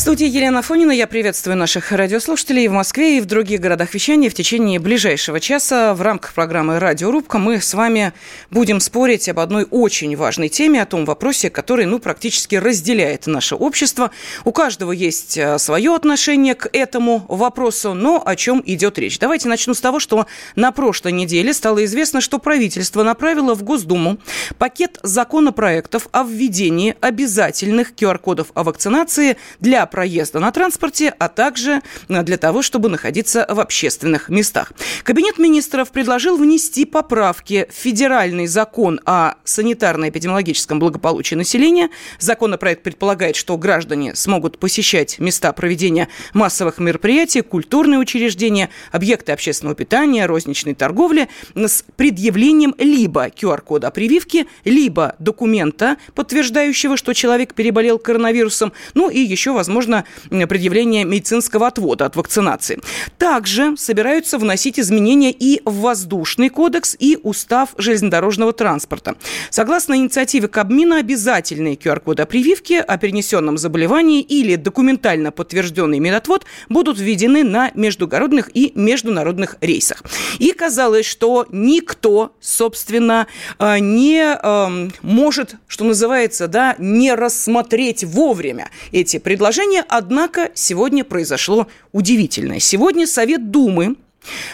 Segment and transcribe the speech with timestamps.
[0.00, 0.92] студии Елена Фонина.
[0.92, 4.28] Я приветствую наших радиослушателей в Москве и в других городах вещания.
[4.28, 8.12] В течение ближайшего часа в рамках программы «Радиорубка» мы с вами
[8.50, 13.54] будем спорить об одной очень важной теме, о том вопросе, который ну, практически разделяет наше
[13.54, 14.10] общество.
[14.44, 19.18] У каждого есть э, свое отношение к этому вопросу, но о чем идет речь.
[19.18, 20.26] Давайте начну с того, что
[20.56, 24.18] на прошлой неделе стало известно, что правительство направило в Госдуму
[24.58, 32.22] пакет законопроектов о введении обязательных QR-кодов о вакцинации для проезда на транспорте, а также э,
[32.22, 34.72] для того, чтобы находиться в общественных местах.
[35.02, 41.90] Кабинет министров предложил внести поправки в федеральный закон о санитарно-эпидемиологическом благополучии населения.
[42.18, 50.26] Законопроект предполагает, что граждане смогут посещать места проведения массовых мероприятий, культурные учреждения, объекты общественного питания,
[50.26, 59.08] розничной торговли с предъявлением либо QR-кода прививки, либо документа, подтверждающего, что человек переболел коронавирусом, ну
[59.08, 62.80] и еще, возможно, возможно предъявление медицинского отвода от вакцинации.
[63.18, 69.16] Также собираются вносить изменения и в воздушный кодекс, и устав железнодорожного транспорта.
[69.50, 76.98] Согласно инициативе Кабмина, обязательные QR-коды о прививке, о перенесенном заболевании или документально подтвержденный медотвод будут
[76.98, 80.02] введены на междугородных и международных рейсах.
[80.38, 83.26] И казалось, что никто, собственно,
[83.58, 91.04] э, не эм, может, что называется, да, не рассмотреть вовремя эти предложения, решение, однако, сегодня
[91.04, 92.60] произошло удивительное.
[92.60, 93.96] Сегодня Совет Думы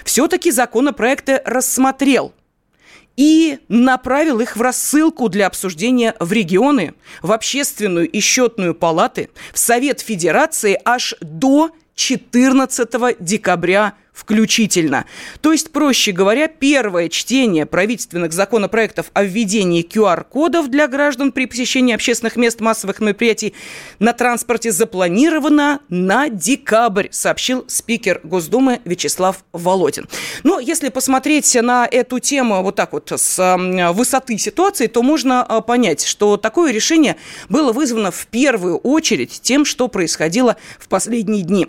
[0.05, 2.33] все-таки законопроекты рассмотрел
[3.17, 9.59] и направил их в рассылку для обсуждения в регионы, в общественную и счетную палаты, в
[9.59, 15.07] Совет Федерации аж до 14 декабря включительно.
[15.41, 21.95] То есть, проще говоря, первое чтение правительственных законопроектов о введении QR-кодов для граждан при посещении
[21.95, 23.55] общественных мест массовых мероприятий
[23.99, 30.09] на транспорте запланировано на декабрь, сообщил спикер Госдумы Вячеслав Володин.
[30.43, 33.57] Но если посмотреть на эту тему вот так вот с
[33.93, 37.17] высоты ситуации, то можно а, понять, что такое решение
[37.49, 41.67] было вызвано в первую очередь тем, что происходило в последние дни.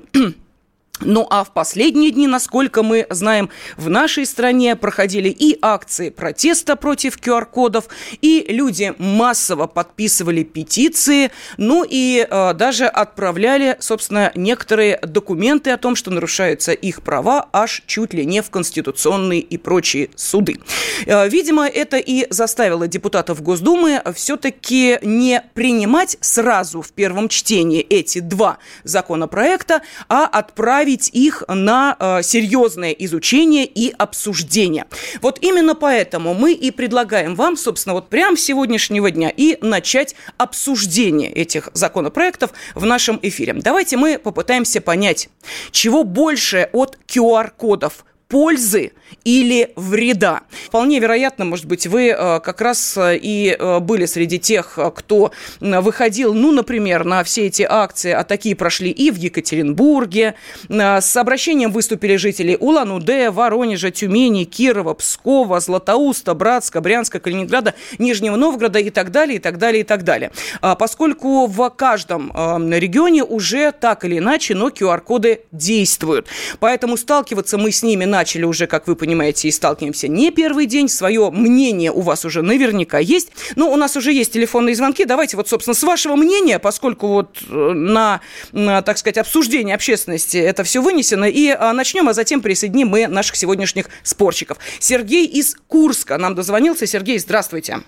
[1.00, 6.76] Ну а в последние дни, насколько мы знаем, в нашей стране проходили и акции протеста
[6.76, 7.86] против QR-кодов,
[8.22, 15.96] и люди массово подписывали петиции, ну и э, даже отправляли, собственно, некоторые документы о том,
[15.96, 20.60] что нарушаются их права аж чуть ли не в конституционные и прочие суды.
[21.08, 28.20] Э, видимо, это и заставило депутатов Госдумы все-таки не принимать сразу в первом чтении эти
[28.20, 34.86] два законопроекта, а отправить направить их на э, серьезное изучение и обсуждение.
[35.22, 40.16] Вот именно поэтому мы и предлагаем вам, собственно, вот прямо с сегодняшнего дня и начать
[40.38, 43.54] обсуждение этих законопроектов в нашем эфире.
[43.54, 45.30] Давайте мы попытаемся понять,
[45.72, 50.42] чего больше от QR-кодов пользы или вреда.
[50.50, 55.32] Вполне вероятно, может быть, вы э, как раз э, и э, были среди тех, кто
[55.60, 60.34] выходил, ну, например, на все эти акции, а такие прошли и в Екатеринбурге.
[60.68, 68.80] С обращением выступили жители Улан-Удэ, Воронежа, Тюмени, Кирова, Пскова, Златоуста, Братска, Брянска, Калининграда, Нижнего Новгорода
[68.80, 70.32] и так далее, и так далее, и так далее.
[70.62, 72.32] А поскольку в каждом
[72.74, 76.28] регионе уже так или иначе, но QR-коды действуют.
[76.60, 80.88] Поэтому сталкиваться мы с ними начали уже, как вы понимаете, и сталкиваемся не первый день.
[80.88, 83.30] Свое мнение у вас уже наверняка есть.
[83.58, 85.04] Но у нас уже есть телефонные звонки.
[85.04, 88.22] Давайте вот, собственно, с вашего мнения, поскольку вот э, на,
[88.54, 93.08] на так сказать, обсуждение общественности это все вынесено, и а, начнем, а затем присоединим мы
[93.08, 94.58] наших сегодняшних спорщиков.
[94.80, 96.88] Сергей из Курска нам дозвонился.
[96.88, 97.82] Сергей, здравствуйте.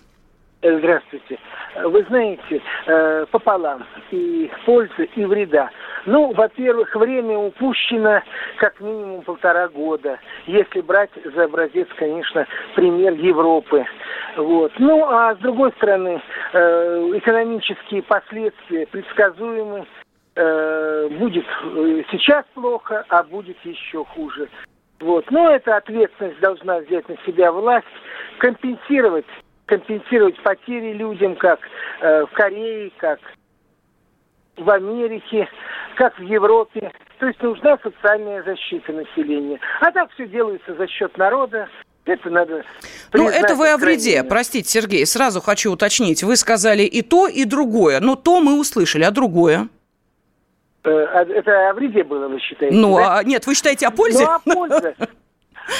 [0.66, 1.38] Здравствуйте.
[1.84, 5.70] Вы знаете, э, пополам и пользы, и вреда.
[6.08, 8.22] Ну, во-первых, время упущено
[8.58, 13.86] как минимум полтора года, если брать за образец, конечно, пример Европы.
[14.38, 14.72] Вот.
[14.80, 16.20] Ну, а с другой стороны,
[16.54, 19.86] э, экономические последствия предсказуемы.
[20.38, 24.50] Э, будет э, сейчас плохо, а будет еще хуже.
[25.00, 25.30] Вот.
[25.30, 27.86] Но эта ответственность должна взять на себя власть,
[28.40, 29.26] компенсировать,
[29.66, 31.60] компенсировать потери людям, как
[32.02, 33.20] э, в Корее, как
[34.58, 35.48] в Америке,
[35.96, 36.92] как в Европе.
[37.20, 39.60] То есть нужна социальная защита населения.
[39.82, 41.68] А так все делается за счет народа,
[42.06, 42.64] Это надо
[43.14, 44.24] Ну, это вы о вреде.
[44.24, 46.24] Простите, Сергей, сразу хочу уточнить.
[46.24, 48.00] Вы сказали и то, и другое.
[48.00, 49.68] Но то мы услышали, а другое?
[50.84, 52.76] Э, а это о вреде было, вы считаете?
[52.76, 53.18] Ну, да?
[53.18, 54.24] а, нет, вы считаете о пользе?
[54.24, 54.96] Ну, о пользе.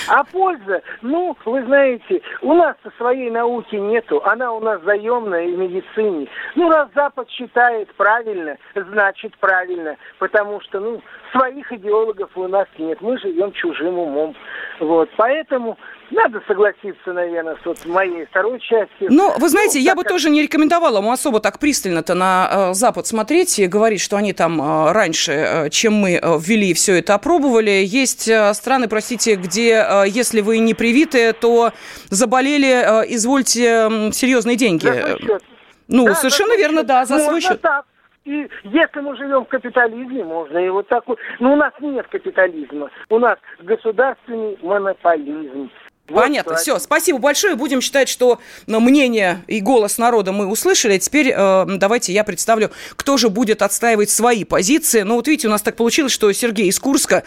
[0.08, 5.58] А польза, ну, вы знаете, у нас своей науки нету, она у нас заемная в
[5.58, 6.28] медицине.
[6.56, 11.02] Ну, раз Запад считает правильно, значит правильно, потому что, ну,
[11.32, 14.36] своих идеологов у нас нет, мы живем чужим умом.
[14.80, 15.78] Вот, поэтому
[16.12, 19.08] надо согласиться, наверное, с вот моей второй частью.
[19.10, 20.12] Ну, вы знаете, ну, я бы как...
[20.12, 24.34] тоже не рекомендовала ему особо так пристально-то на э, Запад смотреть и говорить, что они
[24.34, 27.84] там э, раньше, э, чем мы э, ввели все это, опробовали.
[27.86, 31.72] Есть э, страны, простите, где, э, если вы не привиты, то
[32.10, 34.86] заболели, э, извольте, э, серьезные деньги.
[34.86, 35.40] За.
[35.88, 36.88] Ну, да, совершенно верно, счет.
[36.88, 37.62] да, за свой счет.
[37.62, 37.86] Так.
[38.26, 41.20] И если мы живем в капитализме, можно и вот так вот.
[41.40, 42.90] Но у нас нет капитализма.
[43.10, 45.70] У нас государственный монополизм.
[46.08, 46.62] Вот Понятно, так.
[46.62, 46.78] все.
[46.78, 47.56] Спасибо большое.
[47.56, 51.00] Будем считать, что ну, мнение и голос народа мы услышали.
[51.00, 55.02] Теперь э, давайте я представлю, кто же будет отстаивать свои позиции.
[55.02, 57.24] Ну, вот видите, у нас так получилось, что Сергей из Курска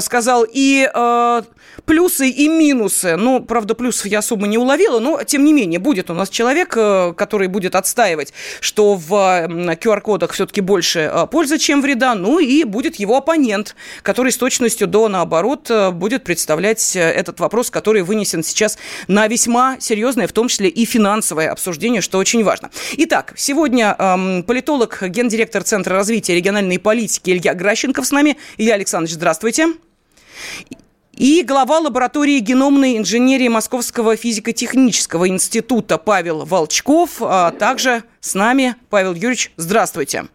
[0.00, 1.42] сказал и э,
[1.84, 3.16] плюсы, и минусы.
[3.16, 6.74] Ну, правда, плюсов я особо не уловила, но, тем не менее, будет у нас человек,
[6.76, 12.14] э, который будет отстаивать, что в QR-кодах все-таки больше э, пользы, чем вреда.
[12.14, 17.70] Ну, и будет его оппонент, который с точностью до наоборот э, будет представлять этот вопрос,
[17.70, 18.76] который вы вынесен сейчас
[19.08, 22.70] на весьма серьезное, в том числе и финансовое обсуждение, что очень важно.
[22.98, 28.36] Итак, сегодня эм, политолог, гендиректор Центра развития региональной политики Илья Гращенков с нами.
[28.58, 29.68] Илья Александрович, здравствуйте.
[31.16, 37.22] И глава лаборатории геномной инженерии Московского физико-технического института Павел Волчков.
[37.22, 40.26] А также с нами Павел Юрьевич, здравствуйте.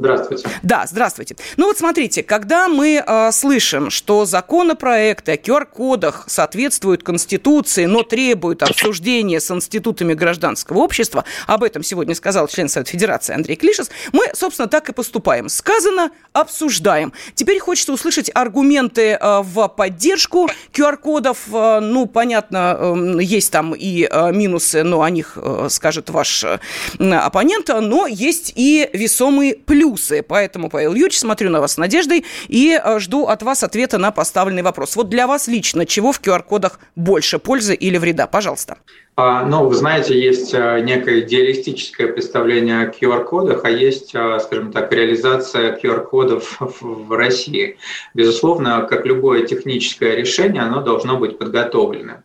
[0.00, 0.48] Здравствуйте.
[0.62, 1.36] Да, здравствуйте.
[1.58, 8.62] Ну вот смотрите, когда мы э, слышим, что законопроекты о QR-кодах соответствуют Конституции, но требуют
[8.62, 14.24] обсуждения с институтами гражданского общества, об этом сегодня сказал член Совета Федерации Андрей Клишес, мы,
[14.32, 15.50] собственно, так и поступаем.
[15.50, 17.12] Сказано, обсуждаем.
[17.34, 21.40] Теперь хочется услышать аргументы э, в поддержку QR-кодов.
[21.52, 26.44] Э, ну, понятно, э, есть там и э, минусы, но о них э, скажет ваш
[26.44, 26.58] э,
[26.98, 30.22] оппонент, но есть и весомые плюсы плюсы.
[30.22, 34.10] Поэтому, Павел Юрьевич, смотрю на вас с надеждой и э, жду от вас ответа на
[34.10, 34.96] поставленный вопрос.
[34.96, 38.26] Вот для вас лично, чего в QR-кодах больше, пользы или вреда?
[38.26, 38.78] Пожалуйста.
[39.16, 44.72] А, ну, вы знаете, есть э, некое идеалистическое представление о QR-кодах, а есть, э, скажем
[44.72, 47.76] так, реализация QR-кодов в России.
[48.14, 52.22] Безусловно, как любое техническое решение, оно должно быть подготовлено.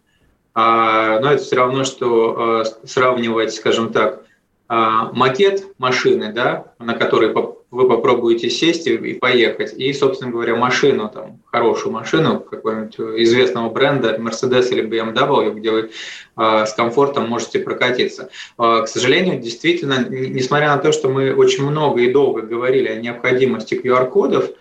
[0.54, 4.22] А, но это все равно, что сравнивать, скажем так,
[4.68, 7.34] макет машины, да, на которой
[7.76, 14.18] вы попробуете сесть и поехать, и, собственно говоря, машину, там, хорошую машину какого-нибудь известного бренда,
[14.18, 15.92] Mercedes или BMW, где вы
[16.38, 18.30] э, с комфортом можете прокатиться.
[18.58, 22.96] Э, к сожалению, действительно, несмотря на то, что мы очень много и долго говорили о
[23.00, 24.52] необходимости QR-кодов,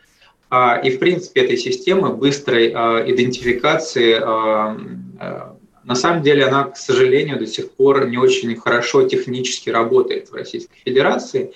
[0.51, 6.77] э, и, в принципе, этой системы быстрой э, идентификации э, на самом деле она, к
[6.77, 11.53] сожалению, до сих пор не очень хорошо технически работает в Российской Федерации.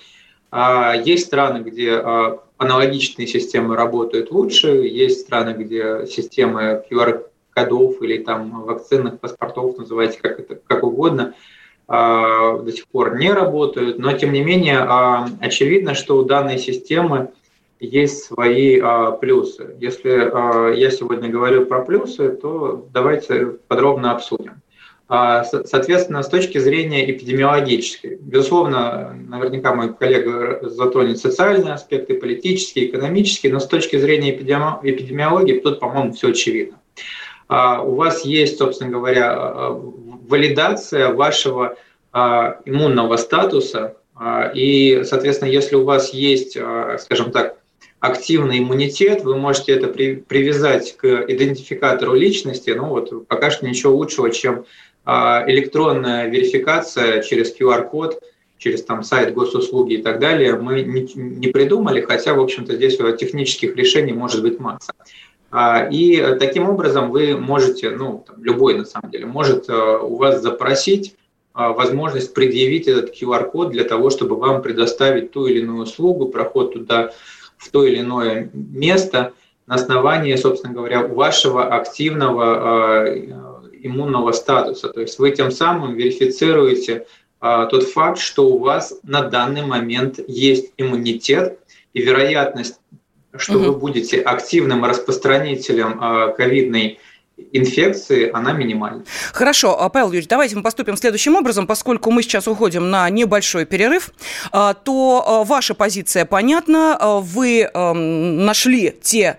[0.51, 8.17] А, есть страны, где а, аналогичные системы работают лучше, есть страны, где системы QR-кодов или
[8.17, 11.35] там вакцинных паспортов, называйте как, это, как угодно,
[11.87, 13.99] а, до сих пор не работают.
[13.99, 14.79] Но, тем не менее,
[15.39, 17.29] очевидно, что у данной системы
[17.79, 18.81] есть свои
[19.21, 19.73] плюсы.
[19.79, 24.61] Если я сегодня говорю про плюсы, то давайте подробно обсудим.
[25.11, 33.51] А, соответственно, с точки зрения эпидемиологической, безусловно, наверняка мой коллега затронет социальные аспекты, политические, экономические,
[33.51, 36.79] но с точки зрения эпидемиологии тут, по-моему, все очевидно.
[37.49, 41.75] У вас есть, собственно говоря, валидация вашего
[42.13, 43.95] иммунного статуса,
[44.53, 46.55] и, соответственно, если у вас есть,
[46.99, 47.59] скажем так,
[47.99, 52.69] активный иммунитет, вы можете это при, привязать к идентификатору личности.
[52.69, 54.65] Ну вот пока что ничего лучшего, чем а,
[55.47, 58.21] электронная верификация через QR-код,
[58.57, 63.75] через там сайт госуслуги и так далее, мы не, придумали, хотя, в общем-то, здесь технических
[63.75, 64.93] решений может быть масса.
[65.51, 70.17] А, и таким образом вы можете, ну, там, любой на самом деле, может а, у
[70.17, 71.15] вас запросить
[71.55, 77.11] возможность предъявить этот QR-код для того, чтобы вам предоставить ту или иную услугу, проход туда
[77.57, 79.33] в то или иное место
[79.67, 83.33] на основании, собственно говоря, вашего активного э,
[83.83, 84.89] иммунного статуса.
[84.89, 87.05] То есть вы тем самым верифицируете
[87.41, 91.59] э, тот факт, что у вас на данный момент есть иммунитет,
[91.93, 92.79] и вероятность,
[93.35, 93.65] что угу.
[93.65, 96.99] вы будете активным распространителем э, ковидной
[97.51, 99.03] инфекции, она минимальна.
[99.33, 103.65] Хорошо, а, Павел Юрьевич, давайте мы поступим следующим образом, поскольку мы сейчас уходим на небольшой
[103.65, 104.11] перерыв,
[104.51, 109.37] а, то а, ваша позиция понятна, вы нашли те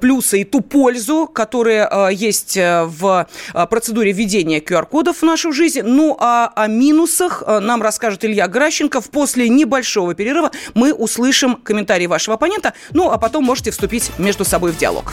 [0.00, 3.26] плюсы и ту пользу, которые есть э, в
[3.70, 9.10] процедуре введения QR-кодов в нашу жизнь, ну а о минусах нам расскажет Илья Гращенков.
[9.10, 14.72] После небольшого перерыва мы услышим комментарии вашего оппонента, ну а потом можете вступить между собой
[14.72, 15.12] в диалог.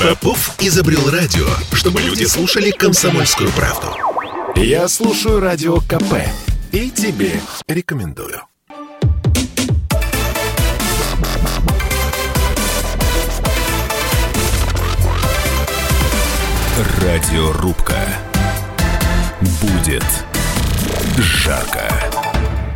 [0.00, 3.88] Попов изобрел радио, чтобы люди слушали комсомольскую правду.
[4.54, 6.14] Я слушаю радио КП
[6.72, 8.42] и тебе рекомендую.
[17.00, 17.96] Радиорубка.
[19.62, 20.04] Будет
[21.16, 21.90] жарко.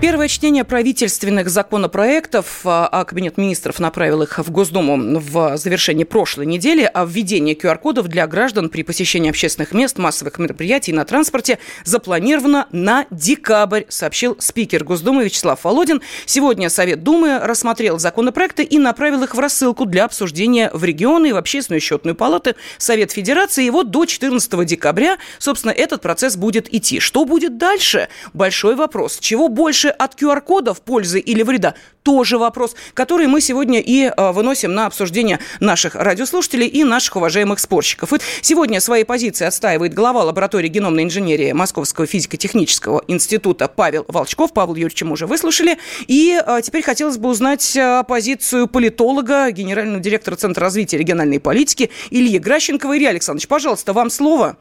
[0.00, 6.46] Первое чтение правительственных законопроектов, а, а Кабинет министров направил их в Госдуму в завершении прошлой
[6.46, 12.66] недели, о введении QR-кодов для граждан при посещении общественных мест, массовых мероприятий на транспорте запланировано
[12.72, 16.00] на декабрь, сообщил спикер Госдумы Вячеслав Володин.
[16.24, 21.32] Сегодня Совет Думы рассмотрел законопроекты и направил их в рассылку для обсуждения в регионы и
[21.32, 23.66] в Общественную счетную палату Совет Федерации.
[23.66, 27.00] И вот до 14 декабря, собственно, этот процесс будет идти.
[27.00, 28.08] Что будет дальше?
[28.32, 29.18] Большой вопрос.
[29.20, 34.74] Чего больше от QR-кодов пользы или вреда, тоже вопрос, который мы сегодня и э, выносим
[34.74, 38.12] на обсуждение наших радиослушателей и наших уважаемых спорщиков.
[38.12, 44.52] И сегодня свои позиции отстаивает глава лаборатории геномной инженерии Московского физико-технического института Павел Волчков.
[44.52, 45.78] Павел Юрьевич мы уже выслушали.
[46.06, 51.90] И э, теперь хотелось бы узнать э, позицию политолога, генерального директора Центра развития региональной политики
[52.10, 52.96] Ильи Гращенкова.
[52.96, 54.56] Илья Александрович, пожалуйста, вам слово.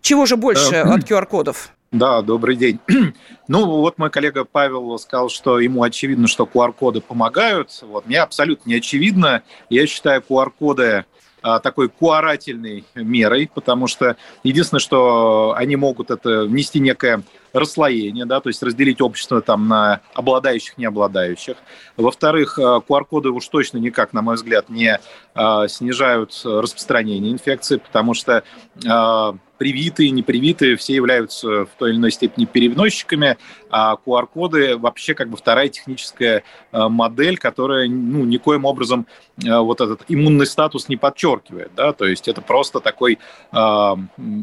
[0.00, 1.70] Чего же больше от QR-кодов?
[1.94, 2.80] Да, добрый день.
[3.46, 7.70] Ну, вот мой коллега Павел сказал, что ему очевидно, что QR-коды помогают.
[7.82, 9.42] Вот, мне абсолютно не очевидно.
[9.68, 11.04] Я считаю QR-коды
[11.42, 17.22] а, такой куарательной мерой, потому что единственное, что они могут это внести некое
[17.54, 21.56] расслоение, да, то есть разделить общество там на обладающих, не обладающих.
[21.96, 24.98] Во-вторых, QR-коды уж точно никак, на мой взгляд, не
[25.34, 28.42] а, снижают распространение инфекции, потому что
[28.86, 33.38] а, привитые, непривитые, все являются в той или иной степени переносчиками,
[33.70, 36.42] а QR-коды вообще как бы вторая техническая
[36.72, 39.06] э, модель, которая ну, никоим образом
[39.42, 43.18] э, вот этот иммунный статус не подчеркивает, да, то есть это просто такой
[43.52, 43.94] э,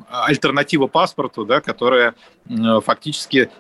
[0.10, 2.16] альтернатива паспорту, да, которая
[2.50, 2.54] э,
[2.84, 3.01] фактически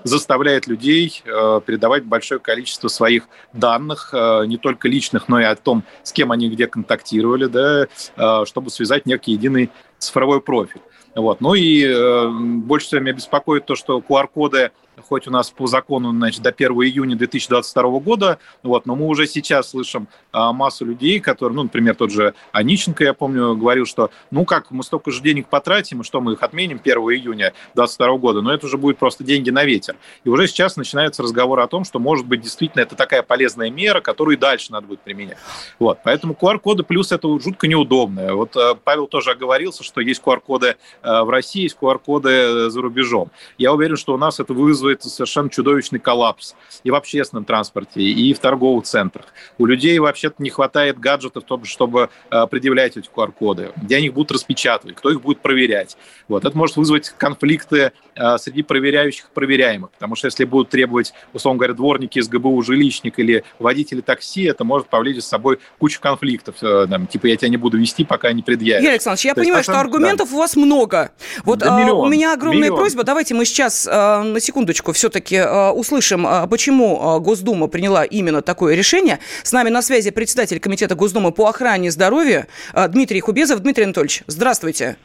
[0.03, 5.55] заставляет людей э, передавать большое количество своих данных, э, не только личных, но и о
[5.55, 10.81] том, с кем они где контактировали, да, э, чтобы связать некий единый цифровой профиль.
[11.15, 11.41] Вот.
[11.41, 16.12] Ну и э, больше всего меня беспокоит то, что QR-коды хоть у нас по закону
[16.12, 21.19] значит, до 1 июня 2022 года, вот, но мы уже сейчас слышим а, массу людей,
[21.19, 25.21] которые, ну, например, тот же Аниченко, я помню, говорил, что ну как, мы столько же
[25.21, 29.24] денег потратим, что мы их отменим 1 июня 2022 года, но это уже будет просто
[29.24, 29.95] деньги на ветер.
[30.24, 34.01] И уже сейчас начинается разговор о том, что, может быть, действительно это такая полезная мера,
[34.01, 35.38] которую и дальше надо будет применять.
[35.79, 38.36] Вот, поэтому QR-коды плюс это жутко неудобно.
[38.36, 42.81] Вот э, Павел тоже оговорился, что есть QR-коды э, в России, есть QR-коды э, за
[42.81, 43.31] рубежом.
[43.57, 48.33] Я уверен, что у нас это вызовет совершенно чудовищный коллапс и в общественном транспорте, и
[48.33, 49.25] в торговых центрах.
[49.57, 53.71] У людей вообще-то не хватает гаджетов, чтобы э, предъявлять эти QR-коды.
[53.77, 55.97] Где они их будут распечатывать, кто их будет проверять.
[56.27, 56.45] Вот.
[56.45, 57.91] Это может вызвать конфликты
[58.38, 63.44] среди проверяющих проверяемых, потому что если будут требовать, условно говоря, дворники из ГБУ, жилищник или
[63.60, 66.56] водители такси, это может повлечь с собой кучу конфликтов.
[66.62, 68.82] Э, там, типа, я тебя не буду вести, пока не предъявишь.
[68.84, 70.36] Юрий Александрович, я То понимаю, есть, что аргументов да.
[70.36, 71.12] у вас много.
[71.44, 72.77] Вот да, миллион, у меня огромная миллион.
[72.77, 73.03] просьба.
[73.03, 73.88] Давайте мы сейчас
[74.32, 79.20] на секундочку все-таки э, услышим, э, почему э, Госдума приняла именно такое решение.
[79.44, 82.48] С нами на связи председатель Комитета Госдумы по охране здоровья
[82.89, 83.60] Дмитрий Хубезов.
[83.62, 84.98] Дмитрий Анатольевич, здравствуйте.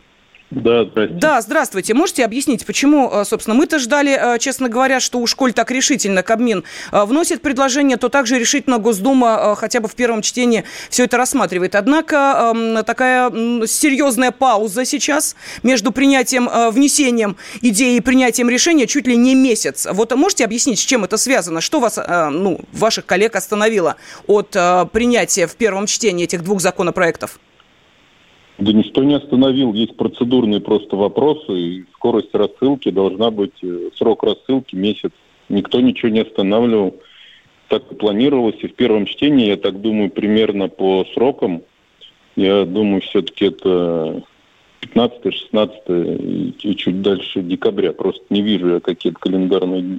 [0.50, 1.14] Да, здравствуйте.
[1.14, 1.94] Да, здравствуйте.
[1.94, 6.22] Можете объяснить, почему, э, собственно, мы-то ждали, э, честно говоря, что уж коль так решительно
[6.22, 6.62] Кабмин
[6.92, 11.74] э, вносит предложение, то также решительно Госдума хотя бы в первом чтении все это рассматривает.
[11.74, 13.30] Однако эм, такая
[13.66, 15.34] серьезная пауза сейчас
[15.64, 19.86] между принятием, внесением идеи и принятием решения чуть ли не месяц.
[19.90, 21.60] Вот можете объяснить, с чем это связано?
[21.60, 24.50] Что вас, ну, ваших коллег остановило от
[24.92, 27.38] принятия в первом чтении этих двух законопроектов?
[28.58, 29.74] Да никто не остановил.
[29.74, 35.12] Есть процедурные просто вопросы, и скорость рассылки должна быть, э, срок рассылки месяц.
[35.48, 36.94] Никто ничего не останавливал.
[37.68, 38.56] Так и планировалось.
[38.62, 41.62] И в первом чтении, я так думаю, примерно по срокам,
[42.36, 44.22] я думаю, все-таки это
[44.80, 45.80] 15 16
[46.64, 47.92] и чуть дальше декабря.
[47.92, 49.98] Просто не вижу я какие-то календарные дни.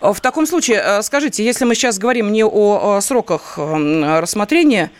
[0.00, 4.90] В таком случае, э, скажите, если мы сейчас говорим не о сроках эм, рассмотрения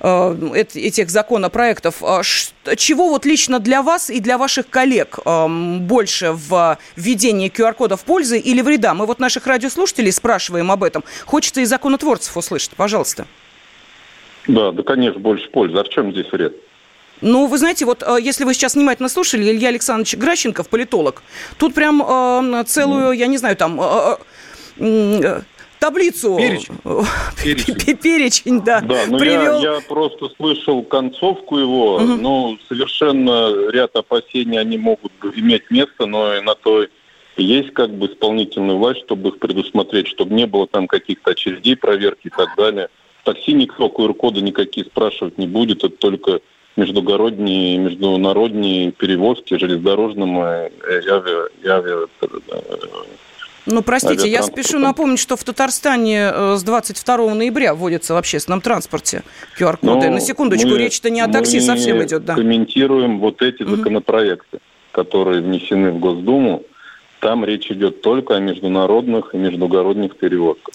[0.00, 2.22] э, этих законопроектов, э,
[2.76, 8.62] чего вот лично для вас и для ваших коллег больше в введении QR-кодов пользы или
[8.62, 8.94] вреда?
[8.94, 11.04] Мы вот наших радиослушателей спрашиваем об этом.
[11.26, 12.70] Хочется и законотворцев услышать.
[12.76, 13.26] Пожалуйста.
[14.48, 15.78] Да, да, конечно, больше пользы.
[15.78, 16.56] А в чем здесь вред?
[17.22, 21.22] Ну, вы знаете, вот э, если вы сейчас внимательно слушали, Илья Александрович Гращенков, политолог,
[21.56, 23.12] тут прям э, целую, ну.
[23.12, 23.80] я не знаю, там...
[23.80, 24.16] Э,
[24.78, 25.40] э,
[25.78, 26.36] таблицу.
[26.36, 26.78] Перечень.
[27.42, 28.80] Перечень, Перечень да.
[28.80, 29.60] Да, ну привел.
[29.60, 31.96] я, я просто слышал концовку его.
[31.96, 32.04] Угу.
[32.04, 36.86] Ну, совершенно ряд опасений они могут иметь место, но и на то
[37.36, 42.28] есть как бы исполнительная власть, чтобы их предусмотреть, чтобы не было там каких-то очередей, проверки
[42.28, 42.88] и так далее.
[43.22, 46.40] В такси никто QR-коды никакие спрашивать не будет, это только
[46.76, 50.70] междугородние, международные перевозки железнодорожным и
[51.08, 52.06] авиа, и авиа
[53.64, 58.60] ну, простите, я спешу напомнить, что в Татарстане э, с 22 ноября вводится в общественном
[58.60, 59.22] транспорте
[59.58, 60.08] QR-коды.
[60.08, 62.34] Ну, На секундочку, речь-то не о такси совсем идет, да.
[62.34, 63.76] комментируем вот эти угу.
[63.76, 64.58] законопроекты,
[64.90, 66.64] которые внесены в Госдуму.
[67.20, 70.74] Там речь идет только о международных и междугородних перевозках.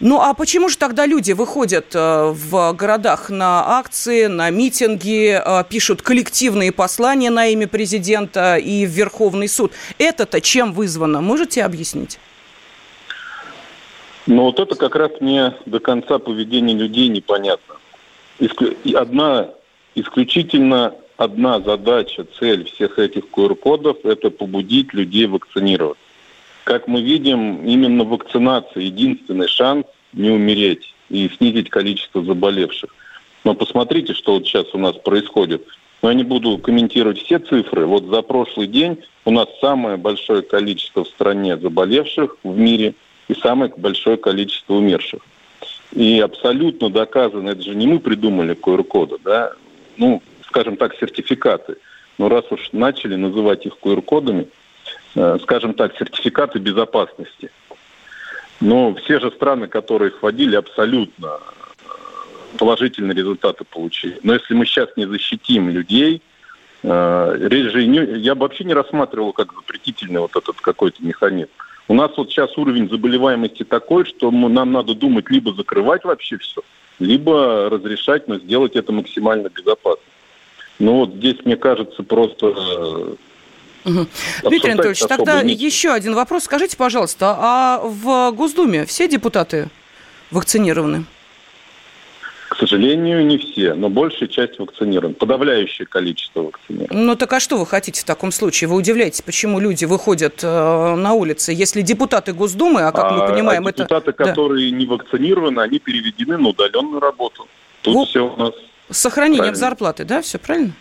[0.00, 5.64] Ну а почему же тогда люди выходят э, в городах на акции, на митинги, э,
[5.68, 9.72] пишут коллективные послания на имя президента и в Верховный суд?
[9.98, 11.20] Это-то чем вызвано?
[11.20, 12.20] Можете объяснить?
[14.26, 17.74] Ну вот это как раз мне до конца поведение людей непонятно.
[18.94, 19.48] Одна,
[19.96, 26.07] исключительно одна задача, цель всех этих QR-кодов– это побудить людей вакцинироваться.
[26.68, 32.94] Как мы видим, именно вакцинация единственный шанс не умереть и снизить количество заболевших.
[33.42, 35.64] Но посмотрите, что вот сейчас у нас происходит.
[36.02, 37.86] Но я не буду комментировать все цифры.
[37.86, 42.94] Вот за прошлый день у нас самое большое количество в стране заболевших в мире
[43.28, 45.22] и самое большое количество умерших.
[45.92, 49.52] И абсолютно доказано, это же не мы придумали QR-коды, да,
[49.96, 51.76] ну, скажем так, сертификаты.
[52.18, 54.48] Но раз уж начали называть их QR-кодами,
[55.42, 57.50] скажем так, сертификаты безопасности.
[58.60, 64.18] Но все же страны, которые их вводили, абсолютно э, положительные результаты получили.
[64.22, 66.22] Но если мы сейчас не защитим людей,
[66.82, 71.50] э, речь же не, я бы вообще не рассматривал как запретительный вот этот какой-то механизм.
[71.86, 76.36] У нас вот сейчас уровень заболеваемости такой, что мы, нам надо думать либо закрывать вообще
[76.38, 76.60] все,
[76.98, 80.02] либо разрешать, но сделать это максимально безопасно.
[80.80, 83.16] Ну вот здесь, мне кажется, просто
[83.88, 84.06] Угу.
[84.48, 85.58] Дмитрий Анатольевич, тогда нет.
[85.58, 86.44] еще один вопрос.
[86.44, 89.68] Скажите, пожалуйста, а в Госдуме все депутаты
[90.30, 91.04] вакцинированы?
[92.48, 95.14] К сожалению, не все, но большая часть вакцинированы.
[95.14, 97.04] Подавляющее количество вакцинированы.
[97.04, 98.68] Ну так а что вы хотите в таком случае?
[98.68, 103.26] Вы удивляетесь, почему люди выходят э, на улицы, если депутаты Госдумы, а как а, мы
[103.28, 104.24] понимаем, а депутаты, это...
[104.24, 104.76] которые да.
[104.76, 107.46] не вакцинированы, они переведены на удаленную работу.
[107.82, 108.08] Тут вот.
[108.08, 108.54] все у нас...
[108.90, 109.58] С сохранением правильно.
[109.58, 110.72] зарплаты, да, все правильно?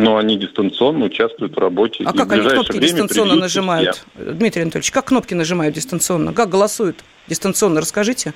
[0.00, 2.04] Но они дистанционно участвуют в работе.
[2.06, 4.02] А как они кнопки дистанционно нажимают?
[4.14, 4.32] Все.
[4.32, 6.32] Дмитрий Анатольевич, как кнопки нажимают дистанционно?
[6.32, 7.80] Как голосуют дистанционно?
[7.80, 8.32] Расскажите.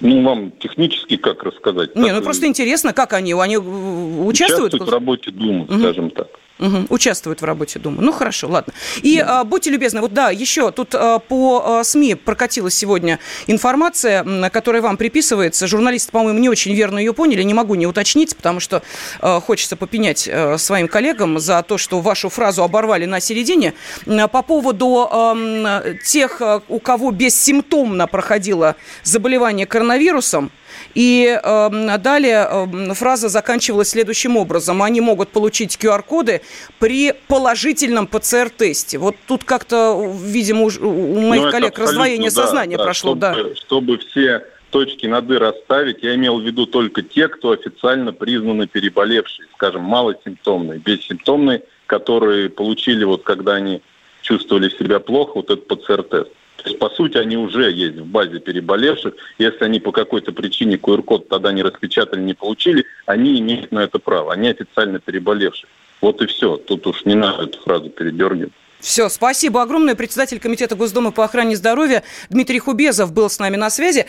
[0.00, 1.94] Ну, вам технически как рассказать?
[1.94, 4.74] Не, ну просто интересно, как они, они участвуют?
[4.74, 5.78] Участвуют в работе Думы, угу.
[5.78, 6.28] скажем так.
[6.60, 8.00] Угу, участвуют в работе Думы.
[8.00, 8.72] Ну, хорошо, ладно.
[9.02, 9.40] И да.
[9.40, 14.80] а, будьте любезны, вот да, еще тут а, по а, СМИ прокатилась сегодня информация, которая
[14.80, 15.66] вам приписывается.
[15.66, 18.84] Журналисты, по-моему, не очень верно ее поняли, не могу не уточнить, потому что
[19.20, 23.74] а, хочется попенять а, своим коллегам за то, что вашу фразу оборвали на середине.
[24.06, 30.52] А, по поводу а, тех, у кого бессимптомно проходило заболевание коронавирусом,
[30.94, 34.82] и э, далее э, фраза заканчивалась следующим образом.
[34.82, 36.42] Они могут получить QR-коды
[36.78, 38.98] при положительном ПЦР-тесте.
[38.98, 43.12] Вот тут как-то, видимо, у, у моих ну, коллег раздвоение да, сознания да, прошло.
[43.12, 43.54] Чтобы, да.
[43.56, 48.66] чтобы все точки над «и» расставить, я имел в виду только те, кто официально признаны
[48.66, 53.82] переболевшие, скажем, малосимптомные, бессимптомные, которые получили, вот когда они
[54.22, 56.30] чувствовали себя плохо, вот этот ПЦР-тест.
[56.64, 59.14] То есть, по сути, они уже есть в базе переболевших.
[59.36, 63.98] Если они по какой-то причине QR-код тогда не распечатали, не получили, они имеют на это
[63.98, 64.32] право.
[64.32, 65.68] Они официально переболевшие.
[66.00, 66.56] Вот и все.
[66.56, 68.52] Тут уж не надо эту фразу передергивать.
[68.84, 69.94] Все, спасибо огромное.
[69.94, 74.04] Председатель Комитета Госдумы по охране здоровья Дмитрий Хубезов был с нами на связи.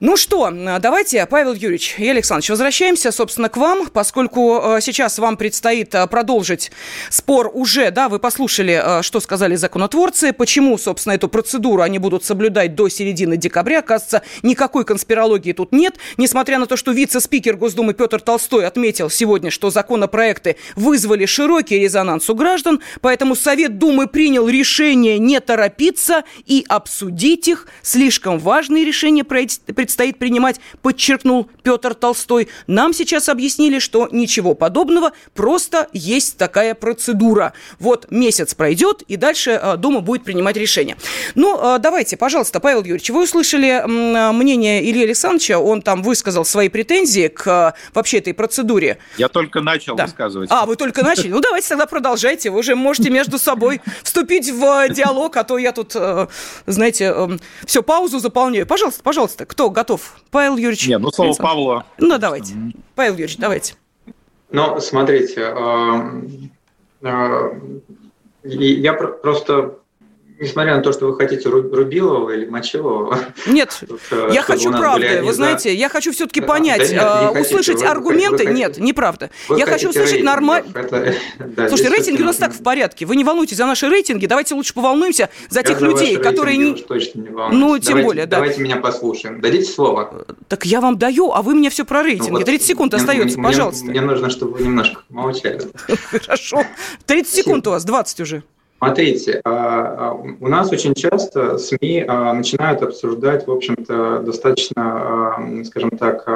[0.00, 5.36] Ну что, давайте, Павел Юрьевич и Александрович, возвращаемся, собственно, к вам, поскольку э, сейчас вам
[5.36, 6.72] предстоит э, продолжить
[7.10, 12.24] спор уже, да, вы послушали, э, что сказали законотворцы, почему, собственно, эту процедуру они будут
[12.24, 13.82] соблюдать до середины декабря.
[13.82, 19.50] Кажется, никакой конспирологии тут нет, несмотря на то, что вице-спикер Госдумы Петр Толстой отметил сегодня,
[19.50, 26.64] что законопроекты вызвали широкий резонанс у граждан, поэтому Совет Думы принял решение не торопиться и
[26.68, 27.66] обсудить их.
[27.82, 32.46] Слишком важные решения предстоит принимать, подчеркнул Петр Толстой.
[32.68, 37.54] Нам сейчас объяснили, что ничего подобного, просто есть такая процедура.
[37.80, 40.96] Вот месяц пройдет, и дальше э, Дума будет принимать решение.
[41.34, 46.68] Ну, э, давайте, пожалуйста, Павел Юрьевич, вы услышали мнение Ильи Александровича, он там высказал свои
[46.68, 48.98] претензии к э, вообще этой процедуре.
[49.18, 50.04] Я только начал да.
[50.04, 50.52] высказывать.
[50.52, 51.30] А, вы только начали?
[51.30, 55.72] Ну, давайте тогда продолжайте, вы уже можете между собой вступить в диалог, а то я
[55.72, 55.96] тут,
[56.66, 57.12] знаете,
[57.64, 58.66] все, паузу заполняю.
[58.66, 60.14] Пожалуйста, пожалуйста, кто готов?
[60.30, 60.86] Павел Юрьевич.
[60.86, 61.84] Нет, ну, слово Павла.
[61.98, 62.54] Ну, давайте.
[62.94, 63.74] Павел Юрьевич, давайте.
[64.50, 65.52] Ну, смотрите,
[68.42, 69.78] я просто
[70.38, 73.18] несмотря на то, что вы хотите Рубилова или Мочилова...
[73.46, 75.22] Нет, э, я хочу правды.
[75.22, 78.44] Вы знаете, я хочу все-таки понять, да нет, услышать вы, аргументы.
[78.44, 79.30] Вы, вы нет, неправда.
[79.48, 80.68] Вы я хочу услышать нормально...
[80.72, 83.06] Да, Слушайте, рейтинги у нас так в порядке.
[83.06, 84.26] Вы не волнуйтесь за наши рейтинги.
[84.26, 86.56] Давайте лучше поволнуемся за я тех за людей, которые...
[86.56, 86.74] Не...
[86.74, 88.36] Точно не ну, тем давайте, более, да.
[88.36, 89.40] Давайте меня послушаем.
[89.40, 90.26] Дадите слово.
[90.48, 92.30] Так я вам даю, а вы мне все про рейтинги.
[92.30, 93.84] Ну, вот 30 секунд мне, остается, мне, пожалуйста.
[93.86, 95.60] Мне нужно, чтобы вы немножко молчали.
[96.10, 96.64] Хорошо.
[97.06, 98.42] 30 секунд у вас, 20 уже.
[98.84, 105.90] Смотрите, а, а, у нас очень часто СМИ а, начинают обсуждать, в общем-то, достаточно, скажем
[105.90, 106.26] так,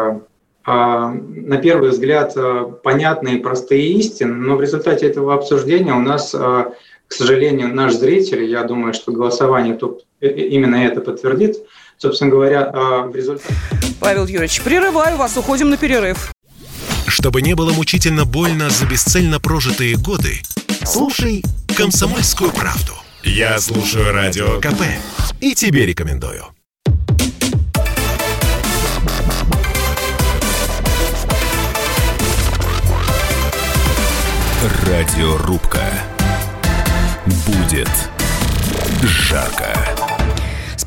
[0.67, 2.35] на первый взгляд
[2.83, 6.75] понятные и простые истины, но в результате этого обсуждения у нас, к
[7.09, 11.57] сожалению, наш зритель, я думаю, что голосование тут именно это подтвердит,
[11.97, 12.71] собственно говоря,
[13.07, 13.55] в результате...
[13.99, 16.33] Павел Юрьевич, прерываю вас, уходим на перерыв.
[17.07, 20.43] Чтобы не было мучительно больно за бесцельно прожитые годы,
[20.89, 21.45] слушай
[21.77, 22.95] «Комсомольскую правду».
[23.23, 24.83] Я слушаю Радио КП
[25.41, 26.47] и тебе рекомендую.
[34.87, 35.85] Радиорубка.
[37.47, 37.91] Будет
[39.03, 40.08] жарко.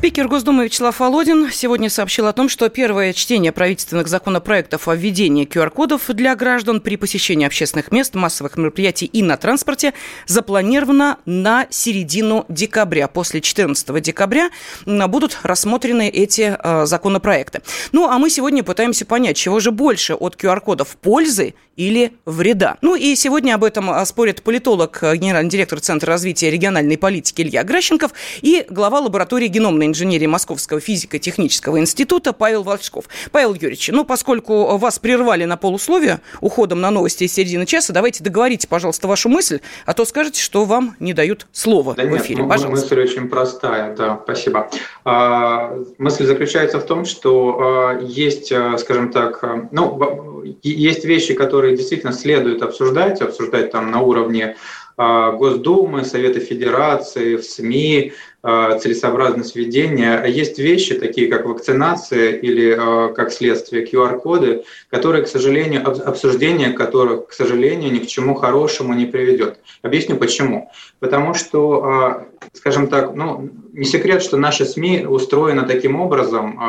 [0.02, 5.46] Спикер Госдумы Вячеслав Володин сегодня сообщил о том, что первое чтение правительственных законопроектов о введении
[5.46, 9.94] QR-кодов для граждан при посещении общественных мест, массовых мероприятий и на транспорте
[10.26, 13.06] запланировано на середину декабря.
[13.06, 14.50] После 14 декабря
[14.86, 17.62] будут рассмотрены эти э, законопроекты.
[17.92, 22.76] Ну, а мы сегодня пытаемся понять, чего же больше от QR-кодов пользы или вреда.
[22.82, 27.42] Ну и сегодня об этом э, спорит политолог, э, генеральный директор Центра развития региональной политики
[27.42, 33.04] Илья Гращенков и глава лаборатории геномной инженерии Московского физико-технического института Павел Волчков.
[33.30, 38.24] Павел Юрьевич, ну, поскольку вас прервали на полусловие уходом на новости из середины часа, давайте
[38.24, 42.40] договорите, пожалуйста, вашу мысль, а то скажете, что вам не дают слова да в эфире.
[42.40, 42.94] Нет, пожалуйста.
[42.96, 44.70] Мысль очень простая, да, спасибо.
[45.04, 51.76] А, мысль заключается в том, что а, есть, а, скажем так, ну, есть вещи, которые
[51.76, 54.56] действительно следует обсуждать, обсуждать там на уровне
[54.96, 60.16] Госдумы, Совета Федерации, в СМИ, целесообразность введения.
[60.16, 62.74] А есть вещи, такие как вакцинация или,
[63.14, 69.06] как следствие, QR-коды, которые, к сожалению, обсуждение которых, к сожалению, ни к чему хорошему не
[69.06, 69.58] приведет.
[69.82, 70.70] Объясню почему.
[70.98, 76.60] Потому что, скажем так, ну, не секрет, что наши СМИ устроены таким образом,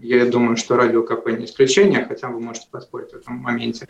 [0.00, 3.88] я думаю, что радио КП не исключение, хотя вы можете поспорить в этом моменте,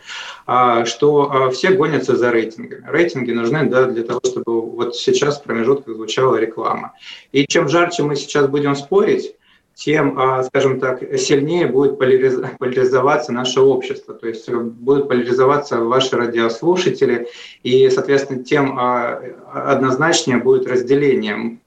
[0.85, 2.85] что все гонятся за рейтингами.
[2.87, 6.93] Рейтинги нужны да, для того, чтобы вот сейчас в промежутках звучала реклама.
[7.31, 9.35] И чем жарче мы сейчас будем спорить,
[9.79, 17.29] тем, а, скажем так, сильнее будет поляризоваться наше общество, то есть будут поляризоваться ваши радиослушатели,
[17.63, 19.21] и, соответственно, тем а,
[19.53, 21.59] однозначнее будет разделение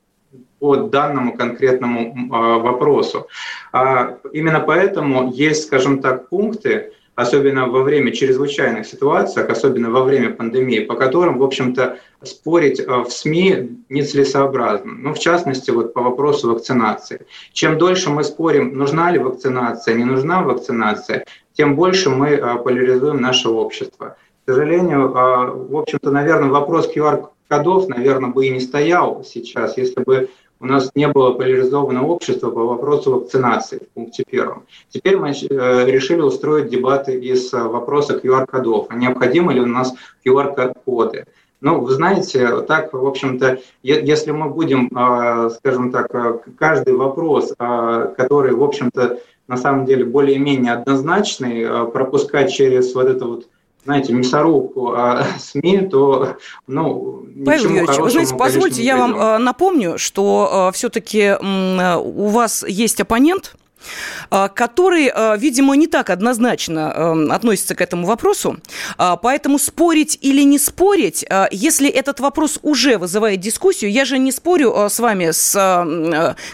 [0.58, 3.28] по данному конкретному а, вопросу.
[3.72, 6.92] Именно поэтому есть, скажем так, пункты,
[7.22, 12.84] особенно во время чрезвычайных ситуаций, особенно во время пандемии, по которым, в общем-то, спорить э,
[12.86, 14.92] в СМИ нецелесообразно.
[14.92, 17.26] Ну, в частности, вот по вопросу вакцинации.
[17.52, 23.20] Чем дольше мы спорим, нужна ли вакцинация, не нужна вакцинация, тем больше мы э, поляризуем
[23.20, 24.16] наше общество.
[24.44, 30.02] К сожалению, э, в общем-то, наверное, вопрос QR-кодов, наверное, бы и не стоял сейчас, если
[30.02, 30.28] бы
[30.62, 34.62] у нас не было поляризованного общества по вопросу вакцинации в пункте первом.
[34.90, 38.86] Теперь мы э, решили устроить дебаты из э, вопроса QR-кодов.
[38.88, 39.92] А необходимы ли у нас
[40.24, 41.26] QR-коды?
[41.60, 46.08] Ну, вы знаете, так, в общем-то, если мы будем, э, скажем так,
[46.56, 53.48] каждый вопрос, который, в общем-то, на самом деле более-менее однозначный, пропускать через вот это вот
[53.84, 60.70] знаете, мясорубку а СМИ, то, ну, Павел Юрьевич, вы знаете, позвольте, я вам напомню, что
[60.72, 63.56] все-таки у вас есть оппонент,
[64.30, 68.58] который, а, видимо, не так однозначно эм, относится к этому вопросу.
[68.96, 74.32] А, поэтому спорить или не спорить, если этот вопрос уже вызывает дискуссию, я же не
[74.32, 75.52] спорю с вами с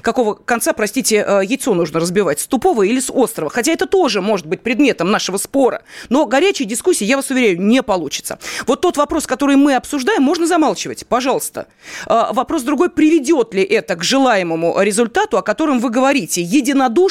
[0.03, 3.51] какого конца, простите, яйцо нужно разбивать, с тупого или с острого.
[3.51, 5.83] Хотя это тоже может быть предметом нашего спора.
[6.09, 8.39] Но горячей дискуссии, я вас уверяю, не получится.
[8.67, 11.67] Вот тот вопрос, который мы обсуждаем, можно замалчивать, пожалуйста.
[12.07, 16.43] Вопрос другой, приведет ли это к желаемому результату, о котором вы говорите,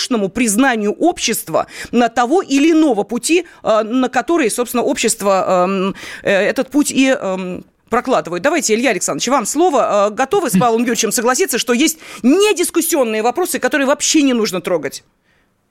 [0.07, 6.31] единодушному признанию общества на того или иного пути, э, на который, собственно, общество эм, э,
[6.31, 8.43] этот путь и эм, прокладывают.
[8.43, 10.07] Давайте, Илья Александрович, вам слово.
[10.07, 15.03] Э, готовы с Павлом Юрьевичем согласиться, что есть недискуссионные вопросы, которые вообще не нужно трогать?